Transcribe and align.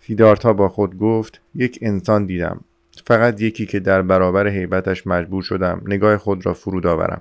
سیدارتا 0.00 0.52
با 0.52 0.68
خود 0.68 0.98
گفت 0.98 1.40
یک 1.54 1.78
انسان 1.82 2.26
دیدم. 2.26 2.60
فقط 3.06 3.40
یکی 3.40 3.66
که 3.66 3.80
در 3.80 4.02
برابر 4.02 4.48
حیبتش 4.48 5.06
مجبور 5.06 5.42
شدم 5.42 5.82
نگاه 5.86 6.16
خود 6.16 6.46
را 6.46 6.54
فرود 6.54 6.86
آورم. 6.86 7.20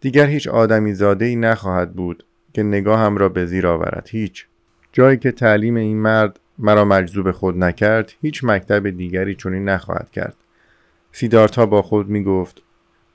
دیگر 0.00 0.26
هیچ 0.26 0.48
آدمی 0.48 0.94
زاده 0.94 1.24
ای 1.24 1.36
نخواهد 1.36 1.92
بود 1.92 2.24
که 2.52 2.62
نگاهم 2.62 3.16
را 3.16 3.28
به 3.28 3.46
زیر 3.46 3.66
آورد. 3.66 4.08
هیچ. 4.10 4.46
جایی 4.92 5.18
که 5.18 5.32
تعلیم 5.32 5.76
این 5.76 5.96
مرد 5.96 6.40
مرا 6.58 6.84
مجذوب 6.84 7.30
خود 7.30 7.58
نکرد 7.58 8.12
هیچ 8.22 8.44
مکتب 8.44 8.90
دیگری 8.90 9.34
چنین 9.34 9.68
نخواهد 9.68 10.10
کرد. 10.10 10.36
سیدارتا 11.12 11.66
با 11.66 11.82
خود 11.82 12.08
می 12.08 12.24
گفت 12.24 12.62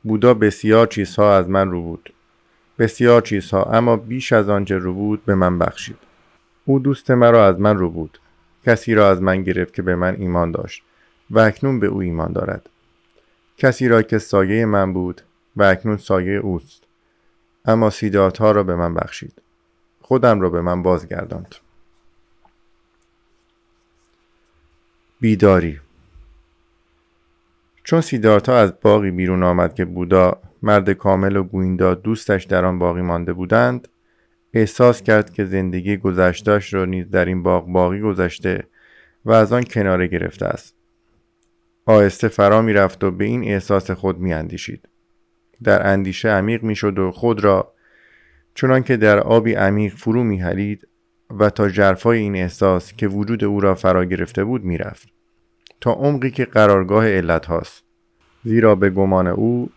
بودا 0.03 0.33
بسیار 0.33 0.87
چیزها 0.87 1.37
از 1.37 1.49
من 1.49 1.71
رو 1.71 1.81
بود. 1.81 2.13
بسیار 2.79 3.21
چیزها 3.21 3.63
اما 3.63 3.95
بیش 3.95 4.33
از 4.33 4.49
آنچه 4.49 4.77
رو 4.77 4.93
بود 4.93 5.25
به 5.25 5.35
من 5.35 5.59
بخشید. 5.59 5.97
او 6.65 6.79
دوست 6.79 7.11
مرا 7.11 7.47
از 7.47 7.59
من 7.59 7.77
رو 7.77 7.89
بود. 7.89 8.19
کسی 8.65 8.95
را 8.95 9.09
از 9.09 9.21
من 9.21 9.43
گرفت 9.43 9.73
که 9.73 9.81
به 9.81 9.95
من 9.95 10.15
ایمان 10.15 10.51
داشت 10.51 10.83
و 11.29 11.39
اکنون 11.39 11.79
به 11.79 11.87
او 11.87 12.01
ایمان 12.01 12.31
دارد. 12.31 12.69
کسی 13.57 13.87
را 13.87 14.01
که 14.01 14.17
سایه 14.17 14.65
من 14.65 14.93
بود 14.93 15.21
و 15.55 15.63
اکنون 15.63 15.97
سایه 15.97 16.37
اوست. 16.37 16.83
اما 17.65 17.91
ها 18.39 18.51
را 18.51 18.63
به 18.63 18.75
من 18.75 18.93
بخشید. 18.93 19.41
خودم 20.01 20.41
را 20.41 20.49
به 20.49 20.61
من 20.61 20.83
بازگرداند. 20.83 21.55
بیداری. 25.19 25.79
چون 27.83 28.01
سیدارتا 28.01 28.57
از 28.57 28.73
باقی 28.81 29.11
بیرون 29.11 29.43
آمد 29.43 29.73
که 29.73 29.85
بودا 29.85 30.41
مرد 30.61 30.89
کامل 30.89 31.35
و 31.35 31.43
گویندا 31.43 31.93
دوستش 31.95 32.43
در 32.43 32.65
آن 32.65 32.79
باقی 32.79 33.01
مانده 33.01 33.33
بودند 33.33 33.87
احساس 34.53 35.01
کرد 35.01 35.33
که 35.33 35.45
زندگی 35.45 35.97
گذشتهاش 35.97 36.73
را 36.73 36.85
نیز 36.85 37.09
در 37.09 37.25
این 37.25 37.43
باغ 37.43 37.67
باقی 37.67 37.99
گذشته 37.99 38.63
و 39.25 39.31
از 39.31 39.53
آن 39.53 39.63
کناره 39.63 40.07
گرفته 40.07 40.45
است 40.45 40.75
آهسته 41.85 42.27
فرا 42.27 42.61
می 42.61 42.73
رفت 42.73 43.03
و 43.03 43.11
به 43.11 43.25
این 43.25 43.43
احساس 43.43 43.91
خود 43.91 44.17
می 44.17 44.33
اندیشید. 44.33 44.89
در 45.63 45.87
اندیشه 45.87 46.29
عمیق 46.29 46.63
می 46.63 46.75
شد 46.75 46.99
و 46.99 47.11
خود 47.11 47.43
را 47.43 47.73
چنان 48.55 48.83
که 48.83 48.97
در 48.97 49.19
آبی 49.19 49.53
عمیق 49.53 49.95
فرو 49.95 50.23
می 50.23 50.37
حلید 50.37 50.87
و 51.39 51.49
تا 51.49 51.69
جرفای 51.69 52.19
این 52.19 52.35
احساس 52.35 52.93
که 52.93 53.07
وجود 53.07 53.43
او 53.43 53.59
را 53.59 53.75
فرا 53.75 54.05
گرفته 54.05 54.43
بود 54.43 54.63
می 54.63 54.77
رفت. 54.77 55.09
تا 55.81 55.93
عمقی 55.93 56.31
که 56.31 56.45
قرارگاه 56.45 57.07
علت 57.07 57.45
هاست. 57.45 57.83
زیرا 58.43 58.75
به 58.75 58.89
گمان 58.89 59.27
او 59.27 59.69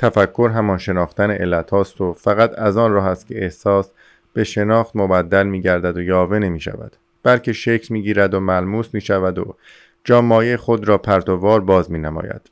تفکر 0.00 0.50
همان 0.54 0.78
شناختن 0.78 1.30
علت 1.30 1.70
هاست 1.70 2.00
و 2.00 2.12
فقط 2.12 2.58
از 2.58 2.76
آن 2.76 2.92
راه 2.92 3.06
است 3.06 3.26
که 3.26 3.42
احساس 3.42 3.90
به 4.32 4.44
شناخت 4.44 4.96
مبدل 4.96 5.46
می 5.46 5.60
گردد 5.60 5.96
و 5.96 6.02
یاوه 6.02 6.38
نمی 6.38 6.60
شود 6.60 6.96
بلکه 7.22 7.52
شکل 7.52 7.94
می 7.94 8.02
گیرد 8.02 8.34
و 8.34 8.40
ملموس 8.40 8.94
می 8.94 9.00
شود 9.00 9.38
و 9.38 9.56
جامایه 10.04 10.56
خود 10.56 10.88
را 10.88 10.98
پرتوار 10.98 11.60
باز 11.60 11.90
می 11.90 11.98
نماید. 11.98 12.50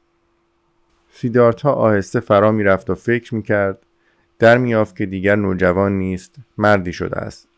سیدارتا 1.12 1.72
آهسته 1.72 2.20
فرا 2.20 2.52
می 2.52 2.64
رفت 2.64 2.90
و 2.90 2.94
فکر 2.94 3.34
می 3.34 3.42
کرد 3.42 3.78
در 4.38 4.58
میافت 4.58 4.96
که 4.96 5.06
دیگر 5.06 5.36
نوجوان 5.36 5.98
نیست 5.98 6.36
مردی 6.58 6.92
شده 6.92 7.16
است 7.16 7.48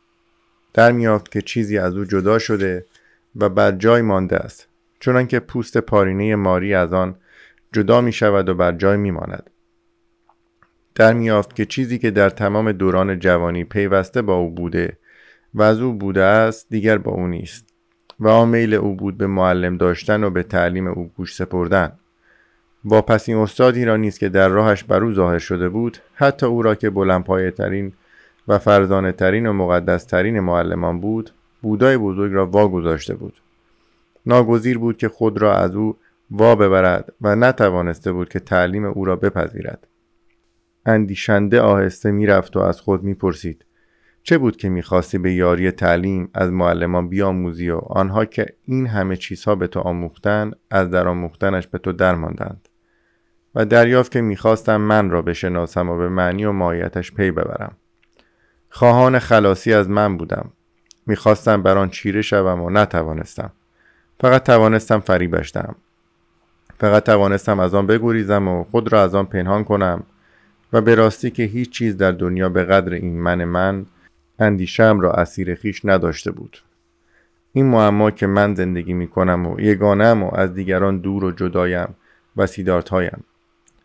در 0.75 0.93
میافت 0.93 1.31
که 1.31 1.43
چیزی 1.43 1.79
از 1.79 1.97
او 1.97 2.05
جدا 2.05 2.39
شده 2.39 2.87
و 3.37 3.49
بر 3.49 3.73
جای 3.73 4.03
مانده 4.03 4.37
است 4.37 4.69
چنانکه 5.01 5.41
پوست 5.41 5.79
پارینه 5.79 6.37
ماری 6.37 6.75
از 6.75 6.93
آن 6.93 7.15
جدا 7.73 8.01
می 8.01 8.13
شود 8.13 8.49
و 8.49 8.55
بر 8.55 8.73
جای 8.73 8.97
می 8.97 9.11
ماند. 9.11 9.51
در 11.01 11.13
میافت 11.13 11.57
که 11.57 11.65
چیزی 11.65 11.99
که 11.99 12.11
در 12.11 12.31
تمام 12.31 12.73
دوران 12.73 13.19
جوانی 13.19 13.65
پیوسته 13.65 14.23
با 14.23 14.35
او 14.35 14.51
بوده 14.51 14.97
و 15.55 15.63
از 15.63 15.81
او 15.81 15.93
بوده 15.93 16.23
است 16.23 16.67
دیگر 16.71 16.99
با 16.99 17.13
او 17.13 17.27
نیست 17.27 17.67
و 18.21 18.29
آمیل 18.29 18.75
او 18.75 18.95
بود 18.95 19.19
به 19.19 19.27
معلم 19.27 19.77
داشتن 19.77 20.25
و 20.25 20.31
به 20.31 20.43
تعلیم 20.43 20.87
او 20.87 21.11
گوش 21.17 21.35
سپردن. 21.35 21.93
با 22.85 23.03
پس 23.03 23.29
این 23.29 23.39
استادی 23.39 23.85
را 23.85 23.97
نیست 23.97 24.21
که 24.21 24.29
در 24.29 24.49
راهش 24.49 24.85
بر 24.85 25.05
او 25.05 25.13
ظاهر 25.13 25.39
شده 25.39 25.69
بود 25.69 25.99
حتی 26.15 26.47
او 26.47 26.63
را 26.63 26.75
که 26.75 26.91
بلندپایه 26.91 27.51
ترین 27.51 27.93
و 28.49 28.59
فرزانه 28.59 29.13
ترین 29.13 29.47
و 29.47 29.53
مقدس 29.53 30.05
ترین 30.05 30.41
معلمان 30.41 31.01
بود 31.01 31.31
بودای 31.63 31.97
بزرگ 31.97 32.33
را 32.33 32.47
وا 32.47 32.69
گذاشته 32.69 33.15
بود. 33.15 33.35
ناگزیر 34.27 34.79
بود 34.79 34.97
که 34.97 35.09
خود 35.09 35.43
را 35.43 35.57
از 35.57 35.75
او 35.75 35.97
وا 36.31 36.55
ببرد 36.55 37.13
و 37.21 37.37
نتوانسته 37.37 38.13
بود 38.13 38.29
که 38.29 38.41
تعلیم 38.41 38.85
او 38.85 39.05
را 39.05 39.17
بپذیرد. 39.17 39.87
اندیشنده 40.87 41.61
آهسته 41.61 42.11
می‌رفت 42.11 42.57
و 42.57 42.61
از 42.61 42.81
خود 42.81 43.03
می‌پرسید 43.03 43.65
چه 44.23 44.39
بود 44.39 44.57
که 44.57 44.69
می‌خواستی 44.69 45.19
به 45.19 45.33
یاری 45.33 45.71
تعلیم 45.71 46.31
از 46.35 46.51
معلمان 46.51 47.09
بیاموزی 47.09 47.71
و 47.71 47.77
آنها 47.77 48.25
که 48.25 48.47
این 48.65 48.87
همه 48.87 49.17
چیزها 49.17 49.55
به 49.55 49.67
تو 49.67 49.81
آموختن 49.81 50.51
از 50.71 50.91
در 50.91 51.09
آموختنش 51.09 51.67
به 51.67 51.79
تو 51.79 51.93
درماندند؟ 51.93 52.69
و 53.55 53.65
دریافت 53.65 54.13
که 54.13 54.21
می‌خواستم 54.21 54.77
من 54.77 55.11
را 55.11 55.23
بشناسم 55.23 55.89
و 55.89 55.97
به 55.97 56.09
معنی 56.09 56.45
و 56.45 56.53
ماهیتش 56.53 57.13
پی 57.13 57.31
ببرم. 57.31 57.77
خواهان 58.69 59.19
خلاصی 59.19 59.73
از 59.73 59.91
من 59.91 60.17
بودم. 60.17 60.51
می‌خواستم 61.07 61.63
بر 61.63 61.79
آن 61.79 61.91
چیره 61.91 62.23
شوم 62.23 62.63
و 62.63 62.71
نتوانستم. 62.71 63.53
فقط 64.21 64.43
توانستم 64.43 65.01
فریبش 65.01 65.53
دهم 65.53 65.75
فقط 66.79 67.05
توانستم 67.05 67.61
از 67.61 67.75
آن 67.75 67.87
بگریزم 67.87 68.49
و 68.49 68.65
خود 68.65 68.93
را 68.93 69.03
از 69.03 69.15
آن 69.15 69.27
پنهان 69.27 69.65
کنم 69.65 70.03
و 70.73 70.81
به 70.81 70.95
راستی 70.95 71.31
که 71.31 71.43
هیچ 71.43 71.71
چیز 71.71 71.97
در 71.97 72.13
دنیا 72.13 72.49
به 72.49 72.65
قدر 72.65 72.93
این 72.93 73.21
من 73.21 73.45
من 73.45 73.87
اندیشم 74.39 75.01
را 75.01 75.13
اسیر 75.13 75.55
خیش 75.55 75.85
نداشته 75.85 76.31
بود. 76.31 76.59
این 77.53 77.67
معما 77.67 78.11
که 78.11 78.27
من 78.27 78.55
زندگی 78.55 78.93
می 78.93 79.09
کنم 79.09 79.47
و 79.47 79.61
یگانم 79.61 80.23
و 80.23 80.35
از 80.35 80.55
دیگران 80.55 80.99
دور 80.99 81.25
و 81.25 81.31
جدایم 81.31 81.95
و 82.37 82.47
سیدارتهایم 82.47 83.25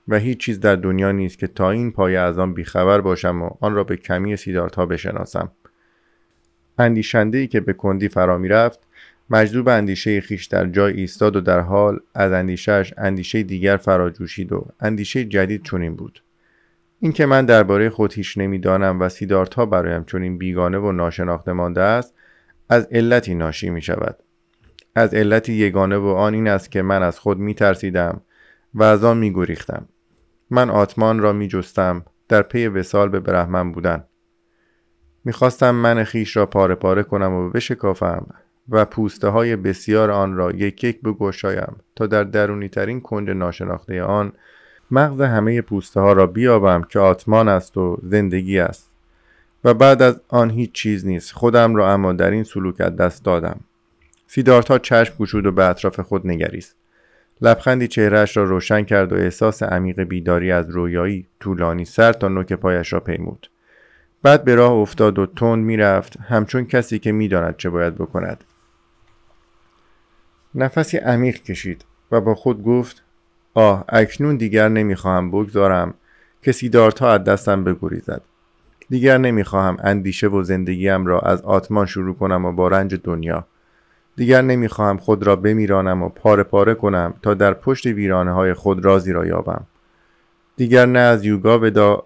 و 0.07 0.19
هیچ 0.19 0.38
چیز 0.38 0.59
در 0.59 0.75
دنیا 0.75 1.12
نیست 1.12 1.40
که 1.40 1.47
تا 1.47 1.72
این 1.72 1.91
پایه 1.91 2.19
از 2.19 2.40
آن 2.40 2.53
بیخبر 2.53 3.02
باشم 3.02 3.41
و 3.41 3.50
آن 3.59 3.75
را 3.75 3.84
به 3.84 3.97
کمی 3.97 4.35
سیدارتها 4.35 4.85
بشناسم. 4.85 5.52
اندیشنده 6.79 7.38
ای 7.38 7.47
که 7.47 7.59
به 7.59 7.73
کندی 7.73 8.09
فرا 8.09 8.38
می 8.38 8.47
رفت 8.47 8.79
مجذوب 9.29 9.67
اندیشه 9.67 10.22
خیش 10.22 10.46
در 10.46 10.67
جای 10.67 10.94
ایستاد 10.94 11.35
و 11.35 11.41
در 11.41 11.59
حال 11.59 12.00
از 12.13 12.31
اندیشهش 12.31 12.94
اندیشه 12.97 13.44
دیگر 13.44 13.78
فراجوشید 13.78 14.52
و 14.52 14.66
اندیشه 14.79 15.25
جدید 15.25 15.63
چنین 15.63 15.96
بود. 15.96 16.22
اینکه 17.05 17.25
من 17.25 17.45
درباره 17.45 17.89
خود 17.89 18.13
هیچ 18.13 18.38
نمی‌دانم 18.38 18.99
و 18.99 19.09
ها 19.55 19.66
برایم 19.66 20.03
چنین 20.03 20.38
بیگانه 20.38 20.77
و 20.77 20.91
ناشناخته 20.91 21.53
مانده 21.53 21.81
است 21.81 22.16
از 22.69 22.88
علتی 22.91 23.35
ناشی 23.35 23.69
می 23.69 23.81
شود 23.81 24.17
از 24.95 25.13
علتی 25.13 25.53
یگانه 25.53 25.97
و 25.97 26.05
آن 26.05 26.33
این 26.33 26.47
است 26.47 26.71
که 26.71 26.81
من 26.81 27.03
از 27.03 27.19
خود 27.19 27.38
می 27.38 27.53
ترسیدم 27.53 28.21
و 28.73 28.83
از 28.83 29.03
آن 29.03 29.17
می 29.17 29.33
گریختم 29.33 29.88
من 30.49 30.69
آتمان 30.69 31.19
را 31.19 31.33
می 31.33 31.47
جستم 31.47 32.05
در 32.27 32.41
پی 32.41 32.67
وسال 32.67 33.09
به 33.09 33.19
برهمن 33.19 33.72
بودن. 33.72 34.03
می‌خواستم 35.25 35.75
من 35.75 36.03
خیش 36.03 36.37
را 36.37 36.45
پاره 36.45 36.75
پاره 36.75 37.03
کنم 37.03 37.33
و 37.33 37.49
بشکافم 37.49 38.27
و 38.69 38.85
پوسته 38.85 39.27
های 39.27 39.55
بسیار 39.55 40.11
آن 40.11 40.35
را 40.35 40.51
یک 40.51 40.83
یک 40.83 41.01
بگشایم 41.01 41.75
تا 41.95 42.07
در 42.07 42.23
درونی 42.23 42.69
ترین 42.69 43.01
کنج 43.01 43.29
ناشناخته 43.29 44.03
آن 44.03 44.33
مغز 44.91 45.22
همه 45.22 45.62
پوسته 45.62 46.00
ها 46.00 46.13
را 46.13 46.28
بیابم 46.28 46.84
که 46.84 47.00
آتمان 47.00 47.47
است 47.47 47.78
و 47.78 47.97
زندگی 48.03 48.59
است. 48.59 48.90
و 49.63 49.73
بعد 49.73 50.01
از 50.01 50.22
آن 50.28 50.50
هیچ 50.50 50.72
چیز 50.72 51.06
نیست. 51.06 51.34
خودم 51.34 51.75
را 51.75 51.94
اما 51.94 52.13
در 52.13 52.31
این 52.31 52.44
سلوک 52.44 52.78
دست 52.78 53.23
دادم. 53.23 53.59
سیدارتا 54.28 54.79
چشم 54.79 55.16
گشود 55.19 55.46
و 55.46 55.51
به 55.51 55.66
اطراف 55.66 56.00
خود 56.00 56.28
نگریست. 56.28 56.75
لبخندی 57.41 57.88
چهرهش 57.88 58.38
را 58.38 58.44
روشن 58.44 58.84
کرد 58.84 59.13
و 59.13 59.16
احساس 59.16 59.63
عمیق 59.63 60.03
بیداری 60.03 60.51
از 60.51 60.69
رویایی 60.69 61.28
طولانی 61.40 61.85
سر 61.85 62.13
تا 62.13 62.28
نوک 62.28 62.53
پایش 62.53 62.94
را 62.94 63.00
پیمود. 63.00 63.50
بعد 64.23 64.44
به 64.44 64.56
راه 64.56 64.72
افتاد 64.72 65.19
و 65.19 65.25
تند 65.25 65.66
می‌رفت. 65.66 66.19
همچون 66.19 66.66
کسی 66.66 67.00
که 67.00 67.12
می‌داند 67.12 67.57
چه 67.57 67.69
باید 67.69 67.96
بکند. 67.96 68.44
نفسی 70.55 70.97
عمیق 70.97 71.43
کشید 71.43 71.85
و 72.11 72.22
با 72.22 72.35
خود 72.35 72.64
گفت 72.64 73.03
آه 73.55 73.85
اکنون 73.90 74.35
دیگر 74.35 74.69
نمی‌خواهم 74.69 75.31
بگذارم. 75.31 75.93
که 76.41 76.52
سیدارتا 76.52 77.11
از 77.11 77.23
دستم 77.23 77.63
بگریزد. 77.63 78.22
دیگر 78.90 79.17
نمی‌خواهم 79.17 79.78
اندیشه 79.84 80.28
و 80.28 80.43
زندگیم 80.43 81.05
را 81.05 81.19
از 81.19 81.41
آتمان 81.41 81.85
شروع 81.85 82.16
کنم 82.16 82.46
و 82.46 82.52
با 82.52 82.67
رنج 82.67 82.96
دنیا. 83.03 83.47
دیگر 84.16 84.41
نمی‌خواهم 84.41 84.97
خود 84.97 85.23
را 85.23 85.35
بمیرانم 85.35 86.03
و 86.03 86.09
پاره 86.09 86.43
پاره 86.43 86.73
کنم 86.73 87.13
تا 87.22 87.34
در 87.34 87.53
پشت 87.53 87.85
ویرانه 87.85 88.31
های 88.31 88.53
خود 88.53 88.85
رازی 88.85 89.13
را 89.13 89.25
یابم. 89.25 89.66
دیگر 90.55 90.85
نه 90.85 90.99
از 90.99 91.25
یوگا 91.25 91.59
ودا 91.59 92.03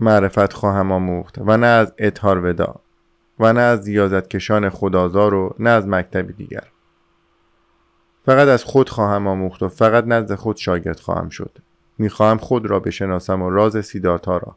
معرفت 0.00 0.52
خواهم 0.52 0.92
آموخت 0.92 1.38
و 1.38 1.56
نه 1.56 1.66
از 1.66 1.92
اتهار 1.98 2.46
ودا 2.46 2.74
و 3.40 3.52
نه 3.52 3.60
از 3.60 3.82
زیازت 3.82 4.28
کشان 4.28 4.68
خدازار 4.68 5.34
و 5.34 5.54
نه 5.58 5.70
از 5.70 5.88
مکتبی 5.88 6.32
دیگر. 6.32 6.64
فقط 8.28 8.48
از 8.48 8.64
خود 8.64 8.88
خواهم 8.88 9.26
آموخت 9.26 9.62
و 9.62 9.68
فقط 9.68 10.04
نزد 10.06 10.34
خود 10.34 10.56
شاگرد 10.56 11.00
خواهم 11.00 11.28
شد. 11.28 11.58
می‌خواهم 11.98 12.38
خود 12.38 12.66
را 12.66 12.80
بشناسم 12.80 13.42
و 13.42 13.50
راز 13.50 13.86
سیدارتا 13.86 14.36
را. 14.36 14.56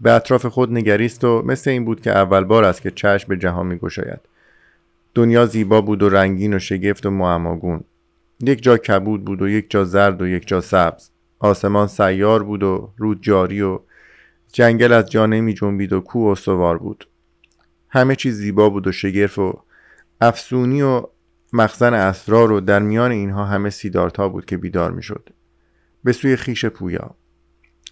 به 0.00 0.12
اطراف 0.12 0.46
خود 0.46 0.72
نگریست 0.72 1.24
و 1.24 1.42
مثل 1.42 1.70
این 1.70 1.84
بود 1.84 2.00
که 2.00 2.10
اول 2.10 2.44
بار 2.44 2.64
است 2.64 2.82
که 2.82 2.90
چشم 2.90 3.28
به 3.28 3.36
جهان 3.36 3.66
میگشاید. 3.66 4.20
دنیا 5.14 5.46
زیبا 5.46 5.80
بود 5.80 6.02
و 6.02 6.08
رنگین 6.08 6.54
و 6.54 6.58
شگفت 6.58 7.06
و 7.06 7.10
معماگون. 7.10 7.84
یک 8.40 8.62
جا 8.62 8.76
کبود 8.76 9.24
بود 9.24 9.42
و 9.42 9.48
یک 9.48 9.70
جا 9.70 9.84
زرد 9.84 10.22
و 10.22 10.26
یک 10.26 10.48
جا 10.48 10.60
سبز. 10.60 11.10
آسمان 11.38 11.86
سیار 11.86 12.42
بود 12.42 12.62
و 12.62 12.90
رود 12.96 13.22
جاری 13.22 13.62
و 13.62 13.80
جنگل 14.52 14.92
از 14.92 15.10
جا 15.10 15.26
نمی 15.26 15.54
جنبید 15.54 15.92
و 15.92 16.00
کوه 16.00 16.32
استوار 16.32 16.78
بود. 16.78 17.06
همه 17.88 18.16
چیز 18.16 18.34
زیبا 18.34 18.68
بود 18.68 18.86
و 18.86 18.92
شگرف 18.92 19.38
و 19.38 19.60
افسونی 20.20 20.82
و 20.82 21.02
مخزن 21.52 21.94
اسرار 21.94 22.52
و 22.52 22.60
در 22.60 22.78
میان 22.78 23.10
اینها 23.10 23.44
همه 23.44 23.70
سیدارتا 23.70 24.28
بود 24.28 24.44
که 24.44 24.56
بیدار 24.56 24.90
می 24.90 25.02
شد. 25.02 25.28
به 26.04 26.12
سوی 26.12 26.36
خیش 26.36 26.64
پویا 26.64 27.14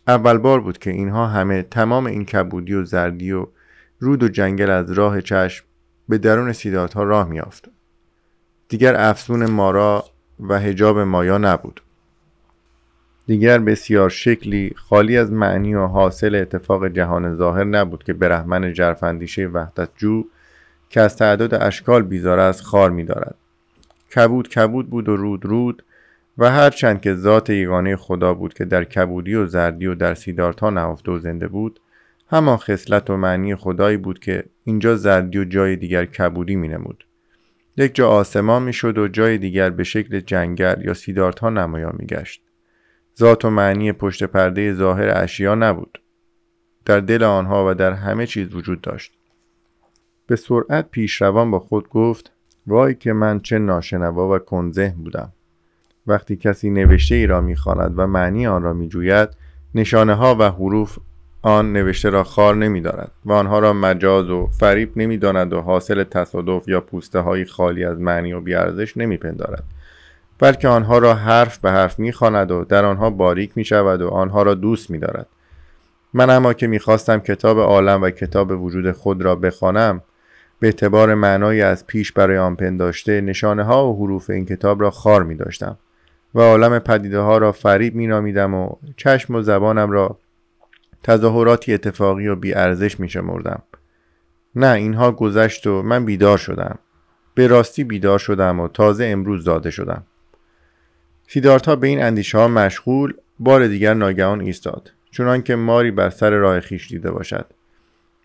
اول 0.06 0.38
بار 0.38 0.60
بود 0.60 0.78
که 0.78 0.90
اینها 0.90 1.26
همه 1.26 1.62
تمام 1.62 2.06
این 2.06 2.24
کبودی 2.24 2.74
و 2.74 2.84
زردی 2.84 3.32
و 3.32 3.46
رود 3.98 4.22
و 4.22 4.28
جنگل 4.28 4.70
از 4.70 4.90
راه 4.90 5.20
چشم 5.20 5.64
به 6.08 6.18
درون 6.18 6.52
سیدارتا 6.52 7.02
راه 7.02 7.28
میافت. 7.28 7.68
دیگر 8.68 8.96
افسون 8.96 9.50
مارا 9.50 10.04
و 10.40 10.58
هجاب 10.58 10.98
مایا 10.98 11.38
نبود. 11.38 11.80
دیگر 13.26 13.58
بسیار 13.58 14.10
شکلی 14.10 14.74
خالی 14.76 15.16
از 15.16 15.32
معنی 15.32 15.74
و 15.74 15.86
حاصل 15.86 16.34
اتفاق 16.34 16.88
جهان 16.88 17.36
ظاهر 17.36 17.64
نبود 17.64 18.04
که 18.04 18.12
برهمن 18.12 18.72
جرفندیشه 18.72 19.46
وحدت 19.46 19.88
جو 19.96 20.24
که 20.90 21.00
از 21.00 21.16
تعداد 21.16 21.54
اشکال 21.54 22.02
بیزار 22.02 22.38
است 22.38 22.62
خار 22.62 22.90
می 22.90 23.04
دارد. 23.04 23.34
کبود 24.16 24.48
کبود 24.48 24.90
بود 24.90 25.08
و 25.08 25.16
رود 25.16 25.46
رود 25.46 25.82
و 26.38 26.50
هرچند 26.50 27.00
که 27.00 27.14
ذات 27.14 27.50
یگانه 27.50 27.96
خدا 27.96 28.34
بود 28.34 28.54
که 28.54 28.64
در 28.64 28.84
کبودی 28.84 29.34
و 29.34 29.46
زردی 29.46 29.86
و 29.86 29.94
در 29.94 30.14
سیدارتا 30.14 30.70
نهفته 30.70 31.12
و 31.12 31.18
زنده 31.18 31.48
بود 31.48 31.80
همان 32.30 32.56
خصلت 32.56 33.10
و 33.10 33.16
معنی 33.16 33.54
خدایی 33.54 33.96
بود 33.96 34.18
که 34.18 34.44
اینجا 34.64 34.96
زردی 34.96 35.38
و 35.38 35.44
جای 35.44 35.76
دیگر 35.76 36.04
کبودی 36.04 36.56
می 36.56 36.68
نمود. 36.68 37.04
یک 37.76 37.94
جا 37.94 38.08
آسمان 38.10 38.62
می 38.62 38.72
شد 38.72 38.98
و 38.98 39.08
جای 39.08 39.38
دیگر 39.38 39.70
به 39.70 39.84
شکل 39.84 40.20
جنگل 40.20 40.82
یا 40.84 40.94
سیدارتا 40.94 41.50
نمایان 41.50 41.94
می 41.98 42.06
گشت. 42.06 42.42
ذات 43.18 43.44
و 43.44 43.50
معنی 43.50 43.92
پشت 43.92 44.24
پرده 44.24 44.74
ظاهر 44.74 45.22
اشیا 45.22 45.54
نبود. 45.54 46.02
در 46.84 47.00
دل 47.00 47.22
آنها 47.22 47.70
و 47.70 47.74
در 47.74 47.92
همه 47.92 48.26
چیز 48.26 48.54
وجود 48.54 48.80
داشت. 48.80 49.12
به 50.26 50.36
سرعت 50.36 50.90
پیشروان 50.90 51.50
با 51.50 51.58
خود 51.58 51.88
گفت 51.88 52.32
وای 52.68 52.94
که 52.94 53.12
من 53.12 53.40
چه 53.40 53.58
ناشنوا 53.58 54.34
و 54.34 54.38
کنزه 54.38 54.94
بودم. 55.04 55.32
وقتی 56.06 56.36
کسی 56.36 56.70
نوشته 56.70 57.14
ای 57.14 57.26
را 57.26 57.40
می‌خواند 57.40 57.94
و 57.96 58.06
معنی 58.06 58.46
آن 58.46 58.62
را 58.62 58.72
میجوید 58.72 59.28
نشانه 59.74 60.14
ها 60.14 60.36
و 60.38 60.50
حروف 60.50 60.98
آن 61.42 61.72
نوشته 61.72 62.10
را 62.10 62.24
خار 62.24 62.54
نمی 62.54 62.80
دارد 62.80 63.10
و 63.24 63.32
آنها 63.32 63.58
را 63.58 63.72
مجاز 63.72 64.30
و 64.30 64.46
فریب 64.46 64.92
نمی 64.96 65.18
داند 65.18 65.52
و 65.52 65.60
حاصل 65.60 66.04
تصادف 66.04 66.68
یا 66.68 66.80
پوسته 66.80 67.20
های 67.20 67.44
خالی 67.44 67.84
از 67.84 68.00
معنی 68.00 68.32
و 68.32 68.40
بیارزش 68.40 68.96
نمی 68.96 69.16
پندارد 69.16 69.64
بلکه 70.38 70.68
آنها 70.68 70.98
را 70.98 71.14
حرف 71.14 71.58
به 71.58 71.70
حرف 71.70 71.98
می 71.98 72.12
خاند 72.12 72.50
و 72.50 72.64
در 72.64 72.84
آنها 72.84 73.10
باریک 73.10 73.56
می 73.56 73.64
شود 73.64 74.02
و 74.02 74.08
آنها 74.08 74.42
را 74.42 74.54
دوست 74.54 74.90
می 74.90 74.98
دارد. 74.98 75.26
من 76.14 76.30
اما 76.30 76.52
که 76.52 76.66
می 76.66 76.78
خواستم 76.78 77.18
کتاب 77.18 77.58
عالم 77.58 78.02
و 78.02 78.10
کتاب 78.10 78.62
وجود 78.62 78.92
خود 78.92 79.22
را 79.22 79.34
بخوانم 79.34 80.02
به 80.60 80.66
اعتبار 80.66 81.14
معنای 81.14 81.62
از 81.62 81.86
پیش 81.86 82.12
برای 82.12 82.38
آن 82.38 82.56
پنداشته 82.56 83.20
نشانه 83.20 83.62
ها 83.62 83.88
و 83.88 83.96
حروف 83.96 84.30
این 84.30 84.46
کتاب 84.46 84.80
را 84.80 84.90
خار 84.90 85.22
می 85.22 85.34
داشتم 85.34 85.78
و 86.34 86.40
عالم 86.40 86.78
پدیده 86.78 87.18
ها 87.18 87.38
را 87.38 87.52
فریب 87.52 87.94
می 87.94 88.06
نامیدم 88.06 88.54
و 88.54 88.72
چشم 88.96 89.34
و 89.34 89.42
زبانم 89.42 89.90
را 89.90 90.18
تظاهراتی 91.02 91.74
اتفاقی 91.74 92.28
و 92.28 92.36
بیارزش 92.36 93.00
می 93.00 93.08
شمردم. 93.08 93.62
نه 94.54 94.72
اینها 94.72 95.12
گذشت 95.12 95.66
و 95.66 95.82
من 95.82 96.04
بیدار 96.04 96.38
شدم. 96.38 96.78
به 97.34 97.46
راستی 97.46 97.84
بیدار 97.84 98.18
شدم 98.18 98.60
و 98.60 98.68
تازه 98.68 99.04
امروز 99.04 99.44
زاده 99.44 99.70
شدم. 99.70 100.04
سیدارتا 101.28 101.76
به 101.76 101.86
این 101.86 102.02
اندیشه 102.02 102.38
ها 102.38 102.48
مشغول 102.48 103.14
بار 103.38 103.66
دیگر 103.66 103.94
ناگهان 103.94 104.40
ایستاد 104.40 104.92
چونان 105.10 105.42
که 105.42 105.56
ماری 105.56 105.90
بر 105.90 106.10
سر 106.10 106.30
راه 106.30 106.60
خیش 106.60 106.88
دیده 106.88 107.10
باشد 107.10 107.46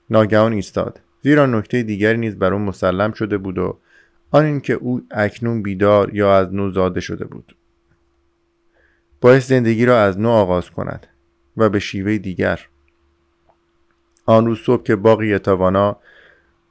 ناگهان 0.10 0.54
ایستاد 0.54 1.00
زیرا 1.24 1.46
نکته 1.46 1.84
دیگری 1.84 2.18
نیز 2.18 2.40
بر 2.40 2.54
او 2.54 2.60
مسلم 2.60 3.12
شده 3.12 3.38
بود 3.38 3.58
و 3.58 3.78
آن 4.32 4.46
اینکه 4.46 4.74
او 4.74 5.02
اکنون 5.12 5.62
بیدار 5.62 6.16
یا 6.16 6.38
از 6.38 6.54
نو 6.54 6.72
زاده 6.72 7.00
شده 7.00 7.26
بود. 7.26 7.56
باعث 9.22 9.48
زندگی 9.48 9.86
را 9.86 10.02
از 10.02 10.20
نو 10.20 10.30
آغاز 10.30 10.70
کند 10.70 11.08
و 11.58 11.70
به 11.70 11.80
شیوه 11.80 12.18
دیگر. 12.18 12.60
آن 14.26 14.46
روز 14.46 14.60
صبح 14.60 14.84
که 14.84 14.96
باقی 14.96 15.38
توانا 15.38 15.98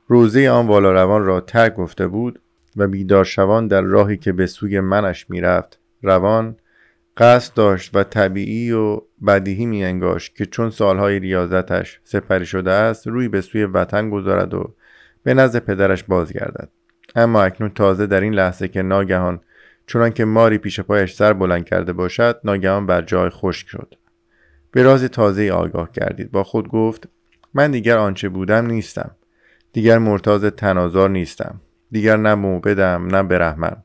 روزه 0.09 0.49
آن 0.49 0.67
والا 0.67 0.93
روان 0.93 1.25
را 1.25 1.41
ترک 1.41 1.75
گفته 1.75 2.07
بود 2.07 2.41
و 2.77 2.89
بیدار 2.89 3.25
شوان 3.25 3.67
در 3.67 3.81
راهی 3.81 4.17
که 4.17 4.33
به 4.33 4.47
سوی 4.47 4.81
منش 4.81 5.31
می‌رفت 5.31 5.79
روان 6.03 6.57
قصد 7.17 7.55
داشت 7.55 7.97
و 7.97 8.03
طبیعی 8.03 8.73
و 8.73 9.01
بدیهی 9.27 9.67
می 9.67 9.85
انگاشت 9.85 10.37
که 10.37 10.47
چون 10.47 10.71
سالهای 10.71 11.19
ریاضتش 11.19 12.01
سپری 12.05 12.47
شده 12.47 12.71
است 12.71 13.07
روی 13.07 13.29
به 13.29 13.41
سوی 13.41 13.65
وطن 13.65 14.11
گذارد 14.11 14.55
و 14.55 14.75
به 15.23 15.35
نزد 15.35 15.59
پدرش 15.59 16.05
بازگردد. 16.05 16.69
اما 17.17 17.43
اکنون 17.43 17.71
تازه 17.71 18.07
در 18.07 18.21
این 18.21 18.35
لحظه 18.35 18.69
که 18.69 18.83
ناگهان 18.83 19.41
چونان 19.87 20.11
که 20.11 20.25
ماری 20.25 20.59
پیش 20.59 20.81
پایش 20.81 21.15
سر 21.15 21.33
بلند 21.33 21.65
کرده 21.65 21.93
باشد 21.93 22.41
ناگهان 22.45 22.87
بر 22.87 23.03
جای 23.03 23.31
خشک 23.31 23.69
شد. 23.69 23.95
به 24.71 24.83
راز 24.83 25.05
تازه 25.05 25.51
آگاه 25.51 25.93
کردید 25.93 26.31
با 26.31 26.45
خود 26.45 26.69
گفت 26.69 27.09
من 27.55 27.71
دیگر 27.71 27.99
آنچه 27.99 28.29
بودم 28.29 28.67
نیستم. 28.67 29.11
دیگر 29.73 29.99
مرتاز 29.99 30.45
تنازار 30.45 31.11
نیستم. 31.11 31.61
دیگر 31.91 32.17
نه 32.17 32.35
موبدم 32.35 33.17
نه 33.17 33.23
برحمن 33.23 33.77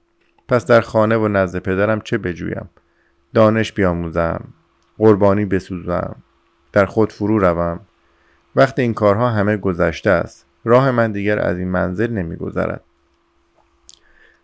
پس 0.47 0.65
در 0.65 0.81
خانه 0.81 1.17
و 1.17 1.27
نزد 1.27 1.59
پدرم 1.59 2.01
چه 2.01 2.17
بجویم؟ 2.17 2.69
دانش 3.37 3.73
بیاموزم 3.73 4.47
قربانی 4.97 5.45
بسوزم 5.45 6.15
در 6.73 6.85
خود 6.85 7.11
فرو 7.11 7.39
روم. 7.39 7.79
وقت 8.55 8.79
این 8.79 8.93
کارها 8.93 9.29
همه 9.29 9.57
گذشته 9.57 10.09
است 10.09 10.45
راه 10.63 10.91
من 10.91 11.11
دیگر 11.11 11.39
از 11.39 11.57
این 11.57 11.67
منزل 11.67 12.11
نمیگذرد. 12.11 12.83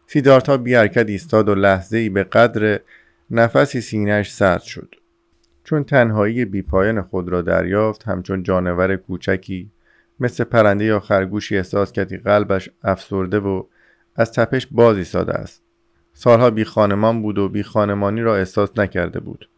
سیدارتا 0.07 0.57
بی 0.57 0.75
حرکت 0.75 1.09
ایستاد 1.09 1.49
و 1.49 1.55
لحظه 1.55 1.97
ای 1.97 2.09
به 2.09 2.23
قدر 2.23 2.79
نفسی 3.31 3.81
سینهش 3.81 4.33
سرد 4.33 4.61
شد. 4.61 4.95
چون 5.63 5.83
تنهایی 5.83 6.45
بیپایان 6.45 7.01
خود 7.01 7.29
را 7.29 7.41
دریافت 7.41 8.03
همچون 8.03 8.43
جانور 8.43 8.95
کوچکی 8.95 9.71
مثل 10.19 10.43
پرنده 10.43 10.85
یا 10.85 10.99
خرگوشی 10.99 11.57
احساس 11.57 11.91
کردی 11.91 12.17
قلبش 12.17 12.69
افسرده 12.83 13.39
و 13.39 13.63
از 14.15 14.31
تپش 14.31 14.67
باز 14.71 14.97
ایستاده 14.97 15.33
است. 15.33 15.62
سالها 16.13 16.49
بی 16.49 16.63
خانمان 16.63 17.21
بود 17.21 17.37
و 17.37 17.49
بی 17.49 17.63
خانمانی 17.63 18.21
را 18.21 18.37
احساس 18.37 18.69
نکرده 18.77 19.19
بود. 19.19 19.49